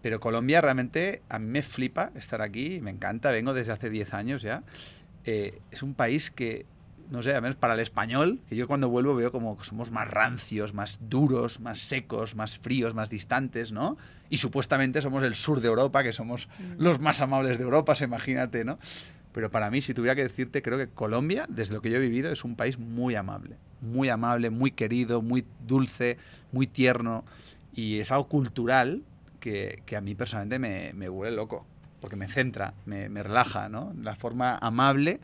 [0.01, 4.13] Pero Colombia realmente a mí me flipa estar aquí, me encanta, vengo desde hace 10
[4.13, 4.61] años ya.
[5.23, 6.67] Eh, es un país que,
[7.09, 9.89] no sé, al menos para el español, que yo cuando vuelvo veo como que somos
[9.89, 13.97] más rancios, más duros, más secos, más fríos, más distantes, ¿no?
[14.29, 18.63] Y supuestamente somos el sur de Europa, que somos los más amables de Europa, imagínate,
[18.63, 18.77] ¿no?
[19.35, 21.99] Pero para mí, si tuviera que decirte, creo que Colombia, desde lo que yo he
[21.99, 23.57] vivido, es un país muy amable.
[23.81, 26.17] Muy amable, muy querido, muy dulce,
[26.53, 27.25] muy tierno.
[27.73, 29.03] Y es algo cultural
[29.41, 31.65] que, a mí personalmente me, me vuelve loco.
[31.99, 33.93] Porque me centra, me, me relaja, ¿no?
[34.01, 35.19] La forma amable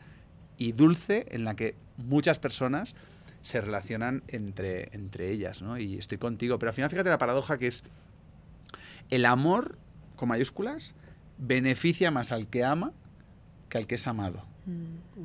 [0.58, 2.94] y dulce en la que muchas personas
[3.40, 5.62] se relacionan entre, entre ellas.
[5.78, 6.58] Y estoy contigo.
[6.58, 7.82] Pero al final, fíjate la paradoja que es
[9.08, 9.78] el amor,
[10.16, 10.94] con mayúsculas,
[11.38, 12.92] beneficia más al que ama
[13.72, 14.44] que al que es amado.
[14.66, 15.24] Mm.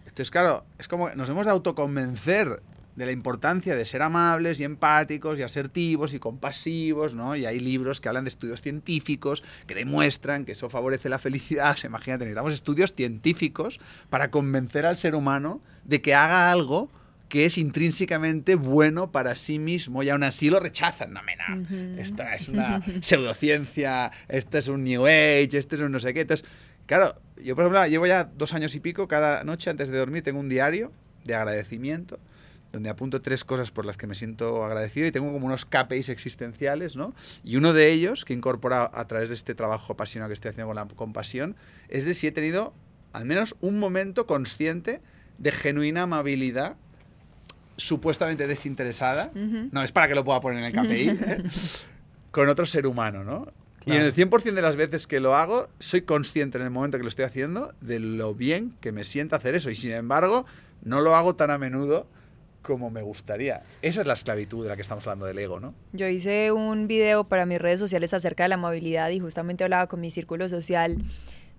[0.00, 2.62] Entonces, claro, es como nos hemos de autoconvencer
[2.94, 7.36] de la importancia de ser amables y empáticos y asertivos y compasivos, ¿no?
[7.36, 11.74] Y hay libros que hablan de estudios científicos que demuestran que eso favorece la felicidad.
[11.84, 16.90] imagínate, necesitamos estudios científicos para convencer al ser humano de que haga algo
[17.30, 21.14] que es intrínsecamente bueno para sí mismo y aún así lo rechazan.
[21.14, 26.00] No, me Esta es una pseudociencia, este es un New Age, este es un no
[26.00, 26.22] sé qué.
[26.22, 26.46] Entonces,
[26.90, 30.24] Claro, yo por ejemplo llevo ya dos años y pico, cada noche antes de dormir
[30.24, 30.90] tengo un diario
[31.22, 32.18] de agradecimiento,
[32.72, 36.08] donde apunto tres cosas por las que me siento agradecido y tengo como unos KPIs
[36.08, 37.14] existenciales, ¿no?
[37.44, 40.48] Y uno de ellos, que he incorporado a través de este trabajo apasionado que estoy
[40.48, 41.54] haciendo con la compasión,
[41.90, 42.74] es de si he tenido
[43.12, 45.00] al menos un momento consciente
[45.38, 46.74] de genuina amabilidad
[47.76, 51.42] supuestamente desinteresada, no es para que lo pueda poner en el KPI, ¿eh?
[52.32, 53.59] con otro ser humano, ¿no?
[53.86, 56.98] Y en el 100% de las veces que lo hago, soy consciente en el momento
[56.98, 59.70] que lo estoy haciendo de lo bien que me sienta hacer eso.
[59.70, 60.44] Y sin embargo,
[60.82, 62.06] no lo hago tan a menudo
[62.62, 63.62] como me gustaría.
[63.82, 65.74] Esa es la esclavitud de la que estamos hablando del ego, ¿no?
[65.92, 69.86] Yo hice un video para mis redes sociales acerca de la amabilidad y justamente hablaba
[69.86, 70.98] con mi círculo social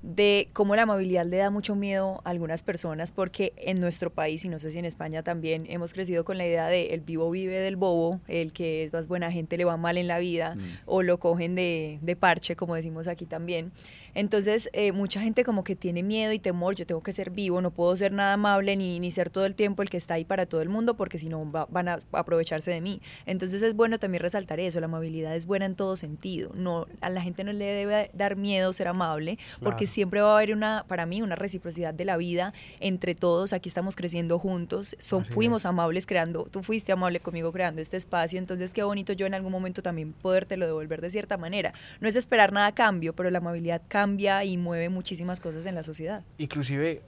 [0.03, 4.43] de cómo la movilidad le da mucho miedo a algunas personas porque en nuestro país
[4.43, 7.29] y no sé si en España también hemos crecido con la idea de el vivo
[7.29, 10.55] vive del bobo, el que es más buena gente le va mal en la vida
[10.55, 10.59] mm.
[10.85, 13.71] o lo cogen de, de, parche como decimos aquí también.
[14.15, 17.61] Entonces eh, mucha gente como que tiene miedo y temor, yo tengo que ser vivo,
[17.61, 20.25] no puedo ser nada amable ni, ni ser todo el tiempo el que está ahí
[20.25, 23.01] para todo el mundo porque si no van a aprovecharse de mí.
[23.27, 27.09] Entonces es bueno también resaltar eso, la amabilidad es buena en todo sentido, no, a
[27.09, 30.85] la gente no le debe dar miedo ser amable porque siempre va a haber una,
[30.87, 33.53] para mí, una reciprocidad de la vida entre todos.
[33.53, 38.39] Aquí estamos creciendo juntos, son, fuimos amables creando, tú fuiste amable conmigo creando este espacio,
[38.39, 41.73] entonces qué bonito yo en algún momento también podértelo devolver de cierta manera.
[41.99, 45.75] No es esperar nada a cambio, pero la amabilidad cambia y mueve muchísimas cosas en
[45.75, 46.23] la sociedad.
[46.37, 47.01] Inclusive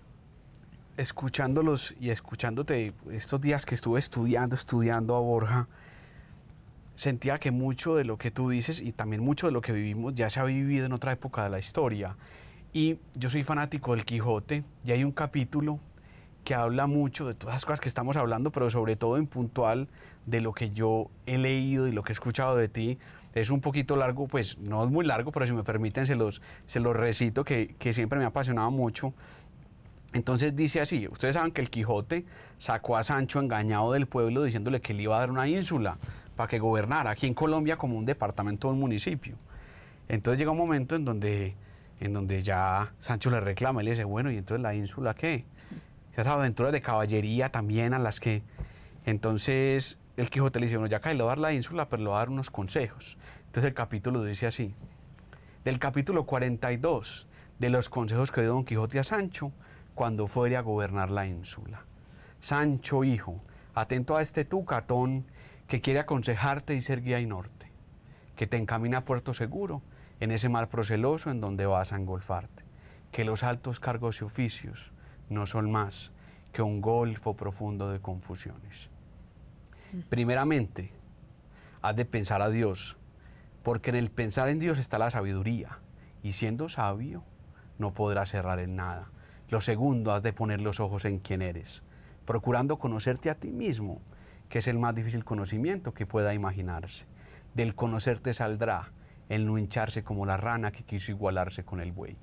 [0.98, 5.68] escuchándolos y escuchándote estos días que estuve estudiando, estudiando a Borja,
[6.96, 10.14] sentía que mucho de lo que tú dices y también mucho de lo que vivimos
[10.14, 12.16] ya se ha vivido en otra época de la historia.
[12.74, 15.80] Y yo soy fanático del Quijote y hay un capítulo
[16.44, 19.88] que habla mucho de todas las cosas que estamos hablando, pero sobre todo en puntual
[20.26, 22.98] de lo que yo he leído y lo que he escuchado de ti.
[23.36, 26.42] Es un poquito largo, pues no es muy largo, pero si me permiten se los,
[26.66, 29.14] se los recito, que, que siempre me ha apasionado mucho.
[30.14, 32.26] Entonces dice así, ustedes saben que el Quijote
[32.58, 35.98] sacó a Sancho engañado del pueblo diciéndole que le iba a dar una ínsula
[36.36, 39.36] para que gobernara aquí en Colombia como un departamento o un municipio.
[40.10, 41.56] Entonces llega un momento en donde
[42.00, 45.46] en donde ya Sancho le reclama y le dice, bueno, ¿y entonces la ínsula qué?
[46.14, 48.44] Esas aventuras de caballería también a las que...
[49.06, 52.04] Entonces el Quijote le dice, bueno, ya cae, le va a dar la ínsula, pero
[52.04, 53.18] le va a dar unos consejos.
[53.48, 54.74] Entonces el capítulo dice así,
[55.64, 57.28] del capítulo 42
[57.60, 59.52] de los consejos que dio Don Quijote a Sancho
[59.96, 61.84] cuando fuere a gobernar la ínsula.
[62.42, 63.42] Sancho, hijo,
[63.74, 65.26] atento a este tu catón
[65.68, 67.68] que quiere aconsejarte y ser guía y norte,
[68.36, 69.82] que te encamina a puerto seguro
[70.24, 72.64] en ese mar proceloso en donde vas a engolfarte,
[73.12, 74.94] que los altos cargos y oficios
[75.30, 76.14] no son más
[76.54, 78.90] que un golfo profundo de confusiones.
[80.08, 80.94] Primeramente,
[81.82, 82.96] has de pensar a Dios,
[83.64, 85.80] porque en el pensar en Dios está la sabiduría,
[86.24, 87.26] y siendo sabio,
[87.78, 89.10] no podrás cerrar en nada.
[89.50, 91.84] Lo segundo, has de poner los ojos en quién eres,
[92.26, 94.02] procurando conocerte a ti mismo,
[94.48, 97.06] que es el más difícil conocimiento que pueda imaginarse.
[97.56, 98.94] Del conocerte saldrá
[99.34, 102.16] el no hincharse como la rana que quiso igualarse con el buey.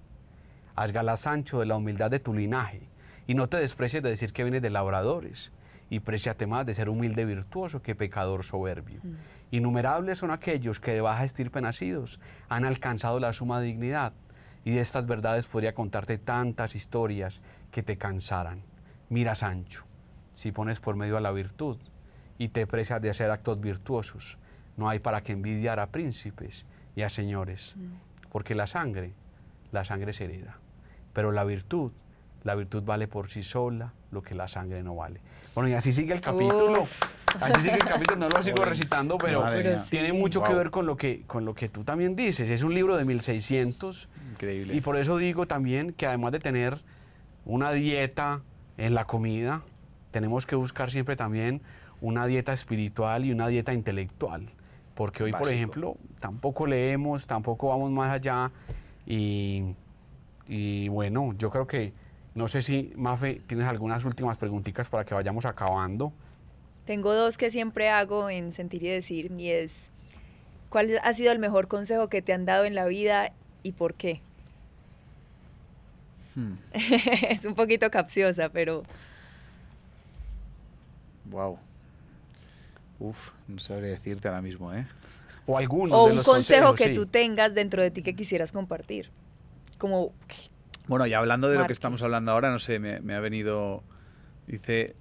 [0.77, 2.83] Haz gala, Sancho, de la humildad de tu linaje,
[3.27, 5.51] y no te desprecies de decir que vienes de labradores,
[5.91, 9.01] y preciate más de ser humilde virtuoso que pecador soberbio.
[9.03, 9.15] Mm.
[9.51, 14.13] Innumerables son aquellos que de baja estirpe nacidos han alcanzado la suma dignidad,
[14.65, 17.43] y de estas verdades podría contarte tantas historias
[17.73, 18.63] que te cansaran.
[19.09, 19.85] Mira, Sancho,
[20.35, 21.79] si pones por medio a la virtud
[22.39, 24.39] y te precias de hacer actos virtuosos,
[24.77, 26.65] no hay para que envidiar a príncipes
[26.97, 28.31] y a señores, mm.
[28.31, 29.13] porque la sangre,
[29.73, 30.59] la sangre se hereda,
[31.13, 31.93] pero la virtud,
[32.45, 35.21] la virtud vale por sí sola lo que la sangre no vale.
[35.55, 36.87] Bueno, y así sigue el capítulo.
[37.41, 39.45] Así sigue el capítulo, no lo sigo recitando, pero,
[39.89, 42.51] tiene mucho que ver con lo que, con lo que tú también dices.
[42.51, 44.09] Es un libro de 1600.
[44.33, 44.75] Increíble.
[44.75, 46.81] Y por eso digo también que además de tener
[47.45, 48.41] una dieta
[48.79, 49.63] en la comida,
[50.11, 51.63] tenemos que buscar siempre también
[52.01, 54.49] una dieta espiritual y una dieta intelectual.
[55.01, 58.51] Porque hoy, por ejemplo, tampoco leemos, tampoco vamos más allá.
[59.07, 59.75] Y,
[60.47, 61.95] y bueno, yo creo que
[62.35, 66.13] no sé si, Mafe, tienes algunas últimas preguntitas para que vayamos acabando.
[66.85, 69.91] Tengo dos que siempre hago en sentir y decir, y es,
[70.69, 73.33] ¿cuál ha sido el mejor consejo que te han dado en la vida
[73.63, 74.21] y por qué?
[76.35, 76.57] Hmm.
[76.75, 78.83] es un poquito capciosa, pero...
[81.25, 81.59] Wow.
[83.01, 84.87] Uf, no sabría decirte ahora mismo, ¿eh?
[85.47, 89.11] O algún O un consejo que tú tengas dentro de ti que quisieras compartir.
[89.79, 90.13] Como,
[90.87, 93.83] bueno, y hablando de lo que estamos hablando ahora, no sé, me, ha venido.
[94.47, 94.95] Dice: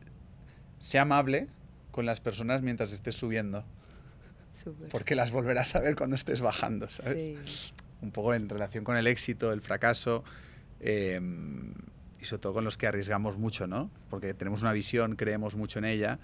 [0.80, 1.48] Sé amable
[1.92, 3.66] con las personas mientras estés subiendo.
[4.90, 7.74] Porque las volverás a ver cuando estés bajando, ¿sabes?
[8.02, 10.24] Un poco en relación con el éxito, el fracaso.
[10.80, 11.74] Em,
[12.22, 13.92] y sobre todo con los que arriesgamos mucho, ¿no?
[14.10, 16.20] Porque tenemos una visión, creemos mucho en ella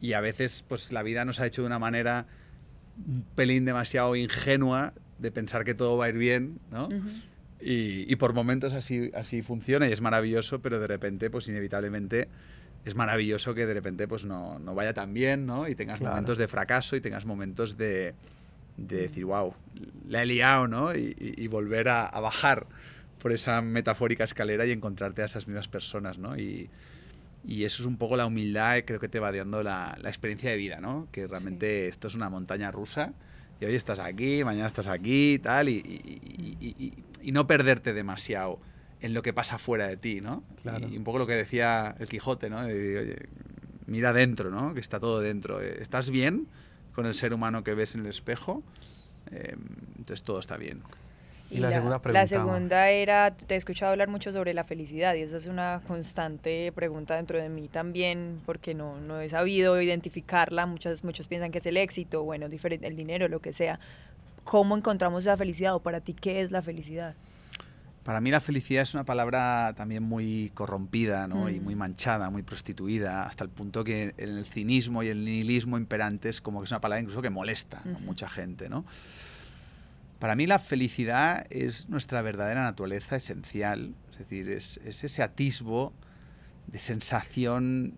[0.00, 2.26] y a veces pues la vida nos ha hecho de una manera
[3.06, 6.88] un pelín demasiado ingenua de pensar que todo va a ir bien, ¿no?
[7.62, 12.28] Y, por momentos así, así funciona y es maravilloso, pero de repente, pues inevitablemente
[12.86, 15.68] es maravilloso que de repente pues no, no vaya tan bien, ¿no?
[15.68, 18.14] Y tengas momentos de fracaso y tengas momentos de,
[18.78, 19.54] de decir, wow,
[20.08, 20.94] la he liado, ¿no?
[20.94, 22.66] Y, volver a, bajar
[23.18, 26.38] por esa metafórica escalera y encontrarte a esas mismas personas, ¿no?
[26.38, 26.70] Y,
[27.44, 30.50] y eso es un poco la humildad, creo que te va dando la, la experiencia
[30.50, 31.08] de vida, ¿no?
[31.10, 33.12] Que realmente esto es una montaña rusa
[33.60, 35.76] y hoy estás aquí, mañana estás aquí, tal, y,
[37.22, 38.58] y, no perderte demasiado
[39.00, 40.42] en lo que pasa fuera de ti, ¿no?
[40.90, 42.62] Y un poco lo que decía el Quijote, ¿no?
[43.86, 44.72] mira dentro, ¿no?
[44.72, 45.60] Que está todo dentro.
[45.60, 46.46] ¿Estás bien
[46.94, 48.62] con el ser humano que ves en el espejo?
[49.30, 49.56] Eh,
[49.98, 50.82] entonces todo está bien.
[51.50, 52.20] Y, la, segunda pregunta.
[52.20, 55.82] La segunda era, te he escuchado hablar mucho sobre la felicidad y esa es una
[55.86, 60.66] constante pregunta dentro de mí también porque no, no he sabido identificarla.
[60.66, 63.80] Muchos, muchos piensan que es el éxito, bueno, el dinero, lo que sea.
[64.44, 67.14] ¿Cómo encontramos esa felicidad o para ti qué es la felicidad?
[68.04, 71.50] Para mí la felicidad es una palabra también muy corrompida ¿no?
[71.50, 71.78] y muy mm.
[71.78, 76.64] manchada, muy prostituida, hasta el punto que el cinismo y el nihilismo imperantes como que
[76.64, 78.68] es una palabra incluso que molesta a mucha gente.
[78.68, 78.86] ¿no?
[80.20, 85.94] Para mí la felicidad es nuestra verdadera naturaleza esencial, es decir, es, ese atisbo
[86.66, 87.94] de sensación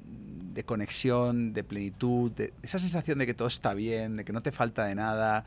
[0.55, 4.41] de conexión, de plenitud, de esa sensación de que todo está bien, de que no
[4.41, 5.45] te falta de nada,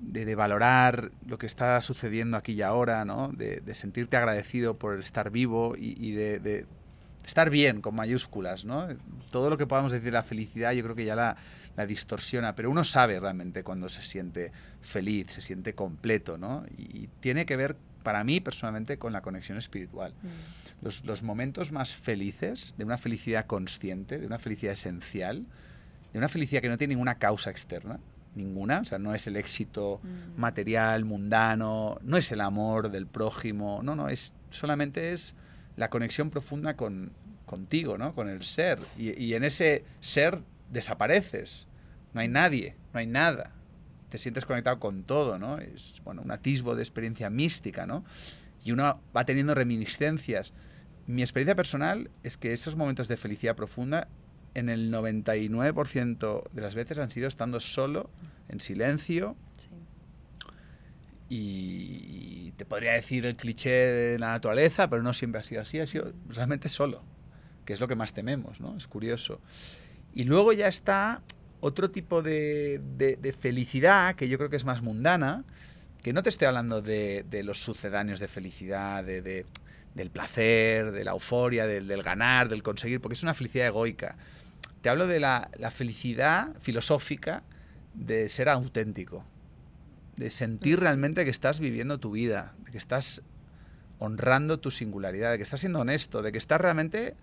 [0.00, 3.28] de, valorar lo que está sucediendo aquí y ahora, ¿no?
[3.28, 6.66] de, sentirte agradecido por estar vivo y, de,
[7.24, 8.64] estar bien con mayúsculas.
[8.64, 8.88] ¿no?
[9.30, 11.36] Todo lo que podamos decir de la felicidad yo creo que ya la,
[11.76, 16.64] la distorsiona, pero uno sabe realmente cuando se siente feliz, se siente completo, ¿no?
[16.76, 20.12] Y, tiene que ver, para mí personalmente, con la conexión espiritual.
[20.22, 20.84] Mm.
[20.84, 25.44] Los, los, momentos más felices, de una felicidad consciente, de una felicidad esencial,
[26.12, 28.00] de una felicidad que no tiene ninguna causa externa,
[28.34, 30.40] ninguna, o sea, no es el éxito mm.
[30.40, 35.34] material, mundano, no es el amor del prójimo, no, no, es solamente es
[35.76, 37.12] la conexión profunda con,
[37.46, 38.14] contigo, ¿no?
[38.14, 38.78] Con el ser.
[38.96, 41.68] Y, y en ese ser desapareces.
[42.14, 43.52] No hay nadie, no hay nada.
[44.08, 45.58] Te sientes conectado con todo, ¿no?
[45.58, 48.04] Es bueno, un atisbo de experiencia mística, ¿no?
[48.64, 50.52] Y uno va teniendo reminiscencias.
[51.06, 54.08] Mi experiencia personal es que esos momentos de felicidad profunda,
[54.54, 58.10] en el 99% de las veces han sido estando solo,
[58.48, 59.36] en silencio.
[61.28, 65.78] Y te podría decir el cliché de la naturaleza, pero no siempre ha sido así,
[65.78, 67.04] ha sido realmente solo,
[67.64, 68.76] que es lo que más tememos, ¿no?
[68.76, 69.40] Es curioso.
[70.14, 71.22] Y luego ya está
[71.60, 72.80] otro tipo de,
[73.40, 75.44] felicidad que yo creo que es más mundana,
[76.02, 79.44] que no te estoy hablando de, los sucedáneos de felicidad, de,
[79.94, 84.16] del placer, de la euforia, del, ganar, del conseguir, porque es una felicidad egoica.
[84.82, 87.42] Te hablo de la, felicidad filosófica
[87.94, 89.24] de ser auténtico,
[90.16, 93.22] de sentir realmente que estás viviendo tu vida, de que estás
[93.98, 97.14] honrando tu singularidad, de que estás siendo honesto, de que estás realmente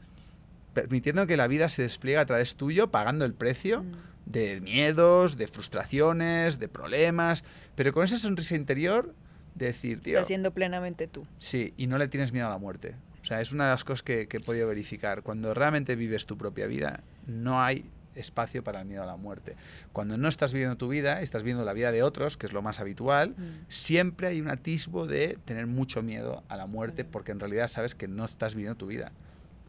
[0.84, 3.92] permitiendo que la vida se despliegue a través tuyo, pagando el precio mm.
[4.28, 7.44] de miedos, de frustraciones, de problemas,
[7.76, 9.14] pero con esa sonrisa interior
[9.56, 11.26] de decir, tío, Estás siendo plenamente tú.
[11.40, 12.96] Sí, y no le tienes miedo a la muerte.
[13.24, 15.24] O sea, es una de las cosas que, que he podido verificar.
[15.24, 19.56] Cuando realmente vives tu propia vida, no hay espacio para el miedo a la muerte.
[19.94, 22.62] Cuando no estás viviendo tu vida, estás viendo la vida de otros, que es lo
[22.62, 23.66] más habitual, Mm.
[23.68, 27.08] siempre hay un atisbo de tener mucho miedo a la muerte Mm.
[27.12, 29.12] porque en realidad sabes que no estás viviendo tu vida.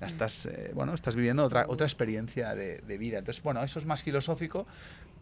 [0.01, 3.19] Estás, eh, bueno, estás viviendo otra, otra experiencia de, de vida.
[3.19, 4.67] Entonces, bueno, eso es más filosófico,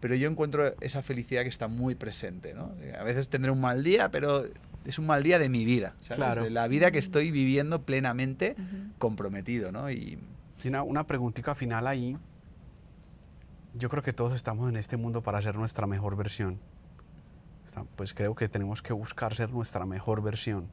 [0.01, 2.53] pero yo encuentro esa felicidad que está muy presente.
[2.55, 2.73] ¿no?
[2.81, 4.45] Eh, A veces tendré un mal día, pero
[4.85, 6.17] es un mal día de mi vida, ¿sabes?
[6.19, 6.45] Claro.
[6.45, 8.55] De la vida que estoy viviendo plenamente
[8.99, 9.91] comprometido, ¿no?
[9.91, 10.19] Y
[10.65, 12.17] Una, una preguntita final ahí.
[13.75, 16.59] Yo creo que todos estamos en este mundo para ser nuestra mejor versión.
[17.97, 20.67] Pues creo que tenemos que buscar ser nuestra mejor versión.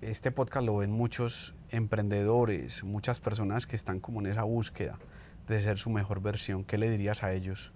[0.00, 4.98] Este podcast lo ven muchos emprendedores, muchas personas que están como en esa búsqueda
[5.48, 6.64] de ser su mejor versión.
[6.64, 7.72] ¿Qué le dirías a ellos?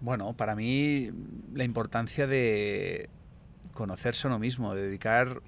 [0.00, 1.10] Bueno, para mí
[1.52, 3.10] la importancia de
[3.74, 5.42] conocerse a uno mismo, de dedicar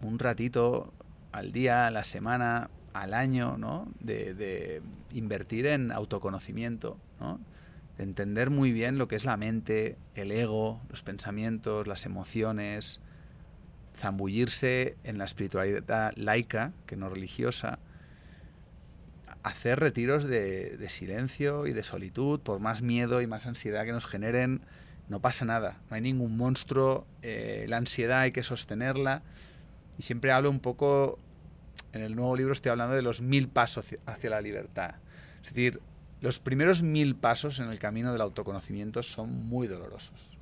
[0.00, 0.92] un ratito
[1.32, 3.88] al día, a la semana, al año, ¿no?
[4.00, 4.80] De, de
[5.12, 7.40] invertir en autoconocimiento, ¿no?
[7.98, 13.00] De entender muy bien lo que es la mente, el ego, los pensamientos, las emociones,
[13.96, 17.78] zambullirse en la espiritualidad laica, que no religiosa,
[19.42, 23.92] hacer retiros de, de silencio y de solitud, por más miedo y más ansiedad que
[23.92, 24.60] nos generen,
[25.08, 29.22] no pasa nada, no hay ningún monstruo, eh, la ansiedad hay que sostenerla.
[29.98, 31.18] Y siempre hablo un poco,
[31.92, 34.96] en el nuevo libro estoy hablando de los mil pasos hacia- la libertad.
[35.42, 35.80] Es decir,
[36.20, 40.38] los primeros mil pasos en el camino del autoconocimiento son muy dolorosos.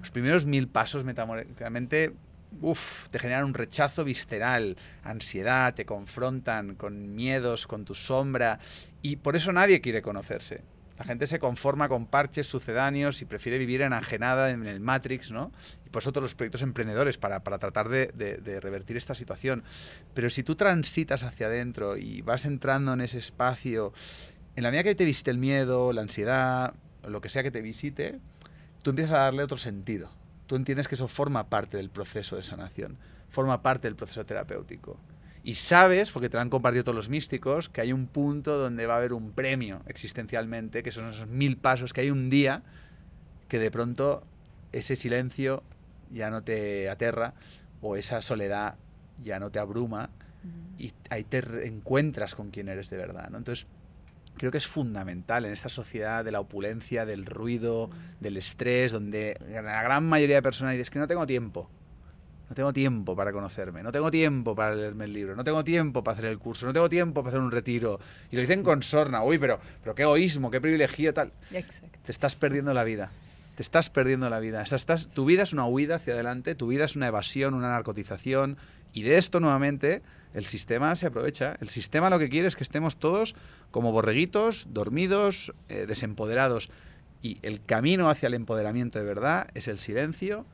[0.00, 2.14] Los primeros mil pasos metamórficamente
[2.60, 8.58] uf, te generan un rechazo visceral, ansiedad, te confrontan con miedos, con tu sombra,
[9.02, 10.62] y por eso nadie quiere conocerse.
[10.98, 15.50] La gente se conforma con parches sucedáneos y prefiere vivir enajenada en el Matrix, ¿no?
[15.86, 19.64] Y por eso todos los proyectos emprendedores, para, para tratar de, de- revertir esta situación.
[20.12, 23.94] Pero si tú transitas hacia adentro y vas entrando en ese espacio,
[24.56, 26.74] en la medida que te visite el miedo, la ansiedad,
[27.08, 28.18] lo que sea que te visite,
[28.82, 30.10] tú empiezas a darle otro sentido.
[30.50, 32.98] Tú entiendes que eso forma parte del proceso de sanación,
[33.28, 34.98] forma parte del proceso terapéutico.
[35.44, 38.84] Y sabes, porque te lo han compartido todos los místicos, que hay un punto donde
[38.88, 42.64] va a haber un premio existencialmente, que son esos mil pasos, que hay un día
[43.46, 44.24] que de pronto
[44.72, 45.62] ese silencio
[46.10, 47.34] ya no te aterra
[47.80, 48.74] o esa soledad
[49.22, 50.10] ya no te abruma
[50.78, 53.30] y ahí te encuentras con quién eres de verdad.
[53.30, 53.38] ¿no?
[53.38, 53.68] Entonces,
[54.40, 59.36] creo que es fundamental en esta sociedad de la opulencia, del ruido, del estrés, donde
[59.50, 61.68] la gran mayoría de personas dice "Es que no tengo tiempo.
[62.48, 66.02] No tengo tiempo para conocerme, no tengo tiempo para leerme el libro, no tengo tiempo
[66.02, 68.00] para hacer el curso, no tengo tiempo para hacer un retiro.
[68.30, 71.34] Y lo dicen con sorna, uy, pero, pero qué egoísmo, qué privilegio, tal.
[71.52, 71.98] Exacto.
[72.02, 73.10] Te estás perdiendo la vida.
[73.56, 74.62] Te estás perdiendo la vida.
[74.62, 77.52] O sea, estás, tu vida es una huida hacia adelante, tu vida es una evasión,
[77.52, 78.56] una narcotización.
[78.94, 80.02] Y de esto nuevamente
[80.34, 81.56] el sistema se aprovecha.
[81.60, 83.34] El sistema lo que quiere es que estemos todos
[83.70, 86.70] como borreguitos, dormidos, eh, desempoderados.
[87.22, 90.46] Y el camino hacia el empoderamiento de verdad es el silencio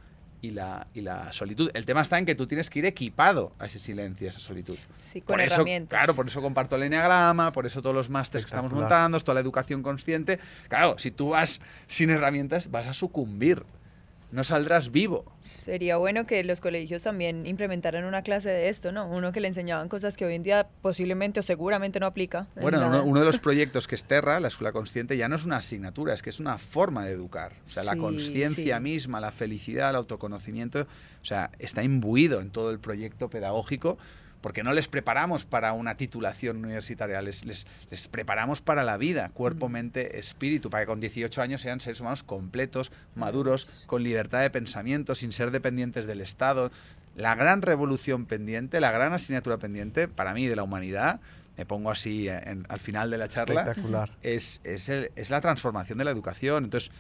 [0.43, 1.71] y la, y la solitud.
[1.75, 4.41] El tema está en que tú tienes que ir equipado a ese silencio, a esa
[4.41, 4.77] solitud.
[4.99, 5.97] Sí, con Por eso, herramientas.
[5.99, 9.35] claro, por eso comparto el enneagrama, por eso todos los másteres que estamos montando, toda
[9.35, 10.39] la educación consciente.
[10.69, 13.65] Claro, si tú vas sin herramientas, vas a sucumbir.
[14.33, 15.25] No saldrás vivo.
[15.41, 19.07] Sería bueno que los colegios también implementaran una clase de esto, ¿no?
[19.09, 22.49] Uno que le enseñaban cosas que hoy en día posiblemente o seguramente no aplica.
[22.57, 25.29] en Bueno, la- uno, uno de los proyectos que es Terra, la escuela consciente, ya
[25.29, 27.53] no es una asignatura, es que es una forma de educar.
[27.65, 28.83] O sea, la Sí, conciencia sí.
[28.83, 33.97] misma, la felicidad, el autoconocimiento, o sea, está imbuido en todo el proyecto pedagógico
[34.47, 39.31] porque no les preparamos para una titulación universitaria, les, les, les preparamos para la vida,
[39.31, 44.43] cuerpo, mente, espíritu, para que con 18 años sean seres humanos completos, maduros, con libertad
[44.43, 46.71] de pensamiento, sin ser dependientes del Estado.
[47.17, 51.19] La gran revolución pendiente, la gran asignatura pendiente para mí de la humanidad,
[51.57, 53.65] me pongo así en- al final de la charla,
[54.23, 56.63] es, es, el- es la transformación de la educación.
[56.63, 56.93] Entonces,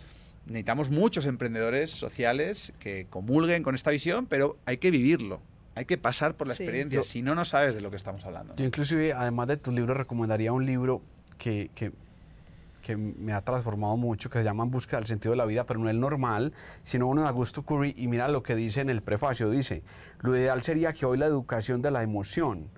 [0.46, 5.40] necesitamos muchos emprendedores sociales que comulguen con esta visión, pero hay que vivirlo.
[5.76, 6.62] Hay que pasar por la Sí.
[6.62, 8.56] experiencia, Yo- si no, no sabes de lo que estamos hablando.
[8.56, 11.02] Yo inclusive, además de tus libros, recomendaría un libro
[11.36, 11.92] que, que,
[12.82, 15.64] que me ha transformado mucho, que se llama En Búsqueda del Sentido de la Vida,
[15.64, 18.88] pero no el normal, sino uno de Augusto Curry, y mira lo que dice en
[18.88, 19.82] el prefacio, dice,
[20.20, 22.68] lo ideal sería que hoy la educación de la emoción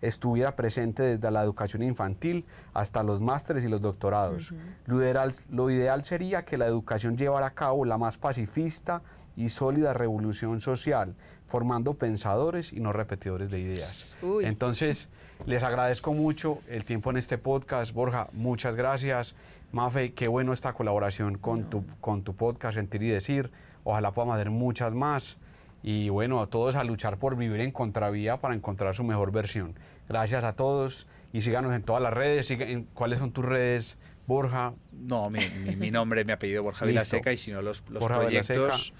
[0.00, 4.54] estuviera presente desde la educación infantil hasta los másteres y los doctorados.
[4.86, 9.02] lo, ideal, lo ideal sería que la educación llevara a cabo la más pacifista
[9.36, 11.14] y sólida revolución social,
[11.48, 14.16] formando pensadores y no repetidores de ideas.
[14.22, 14.44] Uy.
[14.44, 15.08] Entonces,
[15.44, 17.92] les agradezco mucho el tiempo en este podcast.
[17.92, 19.34] Borja, muchas gracias.
[19.72, 23.50] Mafe, qué bueno esta colaboración con, tu, con tu podcast, Sentir y Decir.
[23.84, 25.36] Ojalá podamos hacer muchas más.
[25.82, 29.74] Y bueno, a todos a luchar por vivir en contravía para encontrar su mejor versión.
[30.08, 32.52] Gracias a todos y síganos en todas las redes.
[32.94, 34.72] ¿Cuáles son tus redes, Borja?
[34.92, 35.40] No, mi,
[35.76, 38.92] mi, nombre, mi apellido Borja Vilaseca y si no los, los proyectos...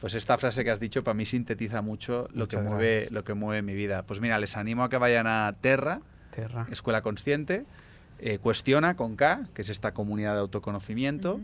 [0.00, 3.34] Pues esta frase que has dicho para mí sintetiza mucho lo que, mueve, lo que
[3.34, 4.02] mueve mi vida.
[4.02, 6.66] Pues mira, les animo a que vayan a Terra, Terra.
[6.70, 7.64] Escuela Consciente,
[8.18, 11.40] eh, Cuestiona con K, que es esta comunidad de autoconocimiento,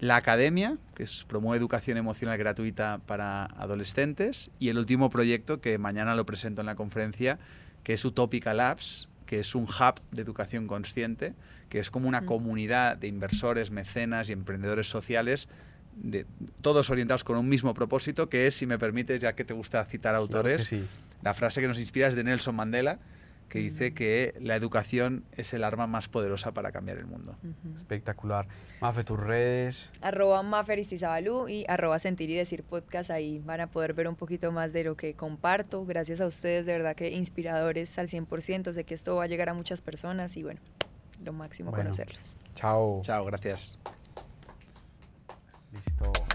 [0.00, 5.76] la Academia, que es, promueve educación emocional gratuita para adolescentes, y el último proyecto que
[5.78, 7.38] mañana lo presento en la conferencia,
[7.82, 11.34] que es Utopica Labs, que es un hub de educación consciente,
[11.68, 15.48] que es como una comunidad de inversores, mecenas y emprendedores sociales
[16.60, 19.84] todos orientados con un mismo propósito, que es, si me permites, ya que te gusta
[19.84, 20.70] citar autores,
[21.22, 22.98] la frase que nos inspira es de Nelson Mandela,
[23.48, 27.36] que dice que la educación es el arma más poderosa para cambiar el mundo.
[27.76, 28.46] Espectacular.
[28.80, 29.88] Mafe, tus redes.
[30.02, 33.10] Arroba Maferistizabalú y arroba Sentir y Decir Podcast.
[33.10, 35.84] Ahí van a poder ver un poquito más de lo que comparto.
[35.86, 38.72] Gracias a ustedes, de verdad que inspiradores al 100%.
[38.72, 40.60] Sé que esto va a llegar a muchas personas y bueno,
[41.24, 42.36] lo máximo conocerlos.
[42.54, 43.00] Chao.
[43.02, 43.78] Chao, gracias.
[45.72, 46.27] リスト。